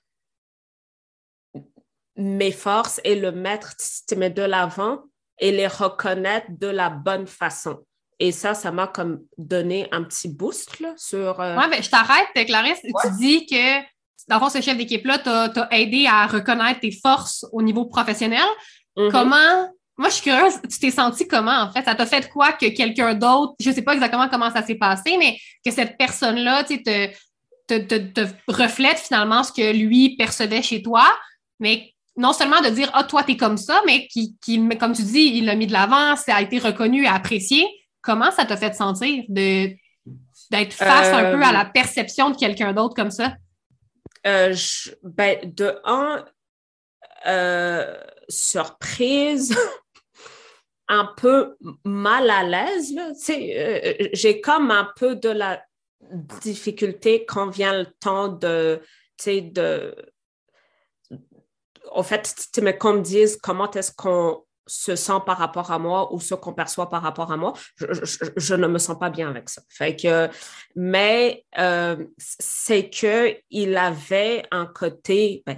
mes 2.15 2.51
forces 2.51 2.99
et 3.03 3.15
le 3.15 3.31
mettre 3.31 3.75
de 4.09 4.41
l'avant 4.41 5.03
et 5.39 5.51
les 5.51 5.67
reconnaître 5.67 6.47
de 6.49 6.67
la 6.67 6.89
bonne 6.89 7.27
façon. 7.27 7.85
Et 8.19 8.31
ça, 8.31 8.53
ça 8.53 8.71
m'a 8.71 8.87
comme 8.87 9.25
donné 9.37 9.89
un 9.91 10.03
petit 10.03 10.29
boost 10.29 10.79
là, 10.79 10.93
sur. 10.95 11.39
Euh, 11.41 11.57
oui, 11.57 11.65
mais 11.69 11.81
je 11.81 11.89
t'arrête, 11.89 12.29
Clarisse. 12.33 12.79
Tu 12.81 13.11
dis 13.19 13.45
que, 13.45 13.81
dans 14.29 14.35
le 14.35 14.39
fond, 14.39 14.49
ce 14.49 14.61
chef 14.61 14.77
d'équipe-là 14.77 15.19
t'a 15.19 15.67
aidé 15.71 16.07
à 16.07 16.25
reconnaître 16.25 16.79
tes 16.79 16.91
forces 16.91 17.45
au 17.51 17.61
niveau 17.61 17.85
professionnel. 17.85 18.47
Mm-hmm. 18.95 19.11
Comment. 19.11 19.74
Moi, 19.97 20.09
je 20.09 20.15
suis 20.15 20.23
curieuse, 20.23 20.55
tu 20.69 20.79
t'es 20.79 20.91
senti 20.91 21.27
comment, 21.27 21.61
en 21.61 21.71
fait? 21.71 21.83
Ça 21.83 21.95
t'a 21.95 22.05
fait 22.05 22.29
quoi 22.29 22.51
que 22.51 22.65
quelqu'un 22.67 23.13
d'autre, 23.13 23.53
je 23.59 23.69
ne 23.69 23.75
sais 23.75 23.81
pas 23.81 23.93
exactement 23.93 24.27
comment 24.27 24.51
ça 24.51 24.61
s'est 24.61 24.75
passé, 24.75 25.15
mais 25.17 25.37
que 25.63 25.71
cette 25.71 25.97
personne-là, 25.97 26.65
tu 26.65 26.83
te, 26.83 27.07
te, 27.67 27.77
te, 27.77 28.27
reflète 28.47 28.97
finalement 28.97 29.43
ce 29.43 29.53
que 29.53 29.71
lui 29.71 30.17
percevait 30.17 30.61
chez 30.61 30.81
toi, 30.81 31.05
mais 31.59 31.93
non 32.17 32.33
seulement 32.33 32.61
de 32.61 32.69
dire, 32.69 32.89
ah, 32.93 33.03
toi, 33.03 33.23
tu 33.23 33.33
es 33.33 33.37
comme 33.37 33.57
ça, 33.57 33.81
mais 33.85 34.07
qui, 34.07 34.35
qui, 34.43 34.67
comme 34.77 34.93
tu 34.93 35.03
dis, 35.03 35.31
il 35.35 35.45
l'a 35.45 35.55
mis 35.55 35.67
de 35.67 35.73
l'avant, 35.73 36.15
ça 36.15 36.35
a 36.35 36.41
été 36.41 36.59
reconnu 36.59 37.03
et 37.03 37.07
apprécié. 37.07 37.65
Comment 38.01 38.31
ça 38.31 38.45
t'a 38.45 38.57
fait 38.57 38.73
sentir 38.75 39.23
de, 39.29 39.69
d'être 40.51 40.73
face 40.73 41.13
un 41.13 41.31
peu 41.31 41.43
à 41.43 41.51
la 41.51 41.65
euh, 41.65 41.71
perception 41.73 42.29
de 42.29 42.37
quelqu'un 42.37 42.73
d'autre 42.73 42.95
comme 42.95 43.11
ça? 43.11 43.33
Euh, 44.27 44.55
ben, 45.03 45.39
de 45.43 45.77
un, 45.83 46.25
euh, 47.27 47.97
surprise, 48.29 49.57
un 50.87 51.09
peu 51.17 51.55
mal 51.83 52.29
à 52.29 52.43
l'aise. 52.43 52.93
j'ai 54.13 54.41
comme 54.41 54.71
un 54.71 54.91
peu 54.95 55.15
de 55.15 55.29
la 55.29 55.63
difficulté 56.41 57.25
quand 57.25 57.49
vient 57.49 57.79
le 57.79 57.85
temps 57.99 58.27
de, 58.27 58.81
de, 59.25 59.95
en 61.91 62.03
fait, 62.03 62.49
qu'on 62.79 62.93
me 62.93 63.01
dise 63.01 63.37
comment 63.41 63.71
est-ce 63.71 63.91
qu'on 63.91 64.43
se 64.67 64.95
sent 64.95 65.19
par 65.25 65.37
rapport 65.37 65.71
à 65.71 65.79
moi 65.79 66.13
ou 66.13 66.19
ce 66.19 66.33
qu'on 66.33 66.53
perçoit 66.53 66.89
par 66.89 67.03
rapport 67.03 67.31
à 67.31 67.37
moi, 67.37 67.53
je, 67.77 68.55
ne 68.55 68.67
me 68.67 68.79
sens 68.79 68.97
pas 68.97 69.09
bien 69.09 69.29
avec 69.29 69.49
ça. 69.49 69.61
Fait 69.69 69.95
que, 69.95 70.27
mais 70.75 71.45
euh, 71.57 72.03
c'est 72.17 72.89
que 72.89 73.37
il 73.51 73.77
avait 73.77 74.43
un 74.51 74.65
côté, 74.65 75.43
ben, 75.45 75.57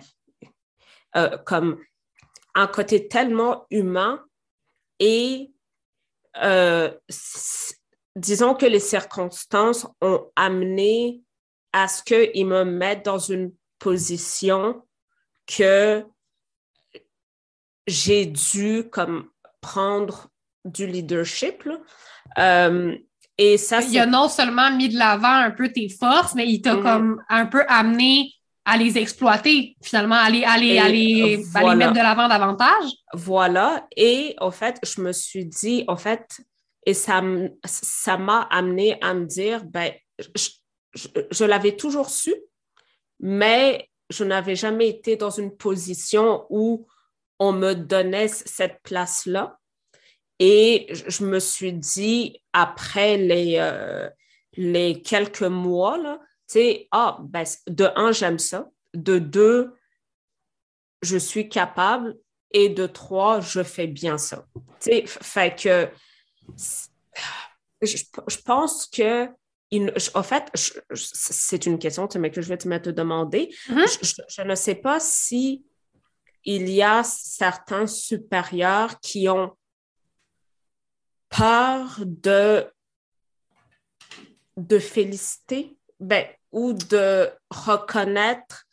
euh, 1.15 1.37
comme 1.45 1.79
un 2.53 2.67
côté 2.67 3.07
tellement 3.07 3.65
humain 3.69 4.21
et 4.99 5.51
euh, 6.41 6.91
disons 8.15 8.53
que 8.53 8.65
les 8.65 8.79
circonstances 8.79 9.87
ont 10.01 10.25
amené 10.35 11.21
à 11.73 11.87
ce 11.87 12.03
qu'ils 12.03 12.45
me 12.45 12.63
mettent 12.63 13.05
dans 13.05 13.19
une 13.19 13.51
position 13.79 14.83
que 15.45 16.05
j'ai 17.85 18.25
dû 18.25 18.89
comme 18.91 19.29
prendre 19.61 20.27
du 20.65 20.87
leadership. 20.87 21.67
Euh, 22.37 22.95
et 23.37 23.57
ça, 23.57 23.81
il 23.81 23.97
a 23.99 24.05
non 24.05 24.27
seulement 24.27 24.71
mis 24.75 24.89
de 24.89 24.97
l'avant 24.97 25.27
un 25.27 25.51
peu 25.51 25.71
tes 25.71 25.89
forces, 25.89 26.33
mais 26.35 26.47
il 26.47 26.61
t'a 26.61 26.75
mm-hmm. 26.75 26.83
comme 26.83 27.23
un 27.29 27.45
peu 27.45 27.63
amené 27.67 28.33
à 28.69 28.75
les 28.75 28.97
exploiter, 28.97 29.77
finalement, 29.81 30.15
à 30.15 30.29
les, 30.29 30.43
à 30.43 30.57
les, 30.57 30.77
à 30.77 30.89
les, 30.89 31.37
mettre 31.37 31.93
de 31.93 31.99
l'avant 31.99 32.27
davantage. 32.27 32.91
Voilà. 33.13 33.87
Et 33.95 34.35
en 34.39 34.51
fait, 34.51 34.77
je 34.83 34.99
me 34.99 35.13
suis 35.13 35.45
dit, 35.45 35.85
en 35.87 35.95
fait, 35.95 36.41
et 36.85 36.93
ça, 36.93 37.23
ça 37.63 38.17
m'a 38.17 38.41
amené 38.41 38.97
à 39.01 39.13
me 39.13 39.25
dire, 39.25 39.63
ben, 39.63 39.93
je, 40.93 41.45
l'avais 41.45 41.77
toujours 41.77 42.09
su, 42.09 42.35
mais 43.21 43.89
je 44.09 44.25
n'avais 44.25 44.57
jamais 44.57 44.89
été 44.89 45.15
dans 45.15 45.29
une 45.29 45.55
position 45.55 46.45
où 46.49 46.87
on 47.39 47.53
me 47.53 47.73
donnait 47.73 48.27
cette 48.27 48.81
place-là. 48.83 49.59
Et 50.39 50.87
je 50.89 51.23
me 51.23 51.39
suis 51.39 51.71
dit, 51.71 52.41
après 52.51 53.15
les, 53.15 53.59
euh, 53.59 54.09
les 54.57 55.01
quelques 55.01 55.41
mois, 55.43 55.97
tu 55.97 56.19
sais, 56.47 56.87
ah, 56.91 57.17
ben, 57.21 57.43
de 57.67 57.89
un, 57.95 58.11
j'aime 58.11 58.39
ça. 58.39 58.69
De 58.93 59.19
deux, 59.19 59.73
je 61.01 61.17
suis 61.17 61.49
capable. 61.49 62.17
Et 62.51 62.69
de 62.69 62.87
trois, 62.87 63.41
je 63.41 63.61
fais 63.61 63.87
bien 63.87 64.17
ça. 64.17 64.47
Tu 64.55 64.61
sais, 64.79 65.03
fait 65.05 65.59
que 65.59 65.89
je, 67.81 68.37
pense 68.45 68.87
que, 68.87 69.27
en 70.13 70.23
fait, 70.23 70.49
c'est 70.93 71.65
une 71.65 71.77
question 71.77 72.07
mais 72.17 72.31
que 72.31 72.41
je 72.41 72.47
vais 72.47 72.57
te, 72.57 72.89
demander. 72.89 73.53
Mm-hmm. 73.67 74.25
Je, 74.29 74.41
ne 74.43 74.55
sais 74.55 74.75
pas 74.75 75.01
si 75.01 75.65
il 76.45 76.69
y 76.69 76.81
a 76.81 77.03
certains 77.03 77.85
supérieurs 77.85 78.99
qui 79.01 79.27
ont 79.27 79.57
peur 81.29 81.99
de, 82.05 82.65
de 84.55 84.79
féliciter 84.79 85.77
ben, 85.99 86.25
ou 86.51 86.73
de 86.73 87.29
reconnaître 87.49 88.65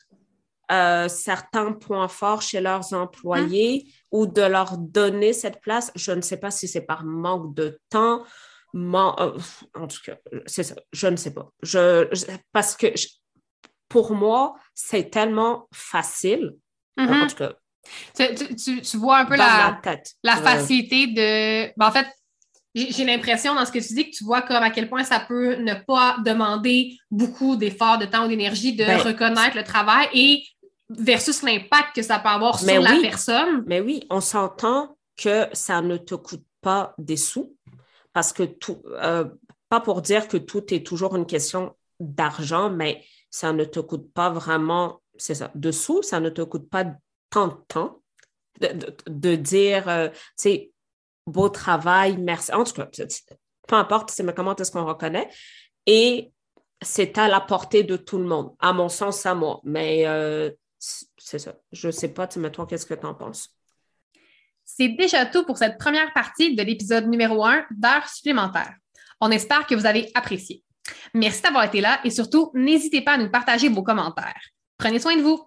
euh, 0.73 1.09
certains 1.09 1.73
points 1.73 2.09
forts 2.09 2.41
chez 2.41 2.61
leurs 2.61 2.95
employés 2.95 3.93
ou 4.11 4.27
de 4.27 4.43
leur 4.43 4.79
donner 4.79 5.33
cette 5.33 5.61
place. 5.61 5.91
Je 5.95 6.13
ne 6.13 6.23
sais 6.23 6.39
pas 6.39 6.51
si 6.51 6.69
c'est 6.69 6.87
par 6.87 7.05
manque 7.05 7.55
de 7.55 7.79
temps. 7.91 8.25
Euh, 8.75 9.39
en 9.75 9.87
tout 9.87 10.01
cas, 10.05 10.17
c'est 10.47 10.63
ça. 10.63 10.75
Je 10.93 11.07
ne 11.07 11.17
sais 11.17 11.35
pas. 11.35 11.51
Je, 11.63 12.09
parce 12.53 12.77
que 12.77 12.87
pour 13.89 14.15
moi, 14.15 14.55
c'est 14.75 15.11
tellement 15.11 15.69
facile. 15.73 16.55
En 16.99 17.05
mm-hmm. 17.05 17.29
tout 17.29 17.37
cas, 17.37 17.53
tu, 18.57 18.81
tu, 18.81 18.97
vois 18.97 19.19
un 19.19 19.27
peu 19.27 19.37
la, 19.37 19.81
la 20.23 20.37
facilité 20.37 21.09
de. 21.09 21.73
Ben, 21.77 21.87
en 21.87 21.93
fait, 21.93 22.07
j'ai 22.75 23.05
l'impression 23.05 23.55
dans 23.55 23.65
ce 23.65 23.73
que 23.73 23.79
tu 23.79 23.95
dis 23.95 24.11
que 24.11 24.17
tu 24.17 24.25
vois 24.25 24.43
comme 24.43 24.63
à 24.63 24.71
quel 24.71 24.89
point 24.89 25.05
ça 25.05 25.21
peut 25.21 25.57
ne 25.57 25.75
pas 25.75 26.17
demander 26.25 26.97
beaucoup 27.11 27.57
d'efforts, 27.57 27.99
de 27.99 28.07
temps 28.07 28.25
ou 28.25 28.29
d'énergie 28.29 28.75
de 28.75 28.85
ben, 28.85 28.99
reconnaître 28.99 29.57
le 29.57 29.63
travail 29.63 30.09
et 30.13 30.43
versus 30.89 31.43
l'impact 31.43 31.95
que 31.95 32.03
ça 32.03 32.19
peut 32.19 32.29
avoir 32.29 32.59
sur 32.59 32.83
la 32.83 32.97
personne. 33.01 33.65
Mais 33.67 33.81
oui, 33.81 34.05
on 34.11 34.21
s'entend 34.21 34.97
que 35.17 35.47
ça 35.53 35.81
ne 35.83 35.97
te 35.97 36.15
coûte 36.15 36.45
pas 36.61 36.95
des 36.99 37.17
sous 37.17 37.57
parce 38.13 38.33
que 38.33 38.43
tout, 38.43 38.83
euh, 38.87 39.25
pas 39.69 39.81
pour 39.81 40.03
dire 40.03 40.29
que 40.29 40.37
tout 40.37 40.73
est 40.75 40.85
toujours 40.85 41.17
une 41.17 41.27
question 41.27 41.75
d'argent, 42.01 42.71
mais 42.71 43.05
ça 43.31 43.53
ne 43.53 43.65
te 43.65 43.81
coûte 43.81 44.13
pas 44.13 44.31
vraiment, 44.31 45.01
c'est 45.17 45.35
ça, 45.35 45.51
de 45.55 45.71
sous, 45.71 46.03
ça 46.03 46.21
ne 46.21 46.31
te 46.31 46.43
coûte 46.43 46.69
pas 46.69 46.85
tant 47.31 47.49
de 47.49 47.57
temps 47.69 48.01
de, 48.61 49.35
dire, 49.35 49.89
euh, 49.89 50.09
tu 50.09 50.19
sais, 50.37 50.73
beau 51.27 51.49
travail, 51.49 52.17
merci. 52.19 52.53
En 52.53 52.65
tout 52.65 52.73
cas, 52.73 52.87
peu 53.67 53.77
importe 53.77 54.11
c'est 54.11 54.35
comment 54.35 54.55
est-ce 54.57 54.71
qu'on 54.71 54.85
reconnaît. 54.85 55.29
Et 55.87 56.33
c'est 56.83 57.19
à 57.19 57.29
la 57.29 57.41
portée 57.41 57.83
de 57.83 57.97
tout 57.97 58.19
le 58.19 58.25
monde, 58.25 58.55
à 58.61 58.73
mon 58.73 58.89
sens, 58.89 59.25
à 59.27 59.35
moi. 59.35 59.61
Mais 59.65 60.07
euh, 60.07 60.51
c'est 60.79 61.39
ça. 61.39 61.55
Je 61.73 61.89
ne 61.89 61.93
sais 61.93 62.09
pas, 62.09 62.27
tu 62.27 62.41
toi, 62.51 62.67
qu'est-ce 62.67 62.87
que 62.87 62.95
tu 62.95 63.07
en 63.07 63.15
penses? 63.15 63.51
C'est 64.65 64.89
déjà 64.89 65.27
tout 65.27 65.45
pour 65.45 65.59
cette 65.59 65.79
première 65.79 66.13
partie 66.13 66.55
de 66.55 66.63
l'épisode 66.63 67.07
numéro 67.07 67.45
1 67.45 67.67
d'heures 67.71 68.09
supplémentaires. 68.09 68.75
On 69.21 69.31
espère 69.31 69.67
que 69.67 69.75
vous 69.75 69.87
avez 69.87 70.11
apprécié. 70.15 70.63
Merci 71.15 71.43
d'avoir 71.43 71.65
été 71.65 71.81
là 71.81 72.01
et 72.05 72.11
surtout, 72.11 72.51
n'hésitez 72.55 73.03
pas 73.03 73.13
à 73.13 73.19
nous 73.19 73.31
partager 73.31 73.69
vos 73.69 73.83
commentaires. 73.83 74.41
Prenez 74.77 74.99
soin 74.99 75.17
de 75.17 75.23
vous. 75.23 75.43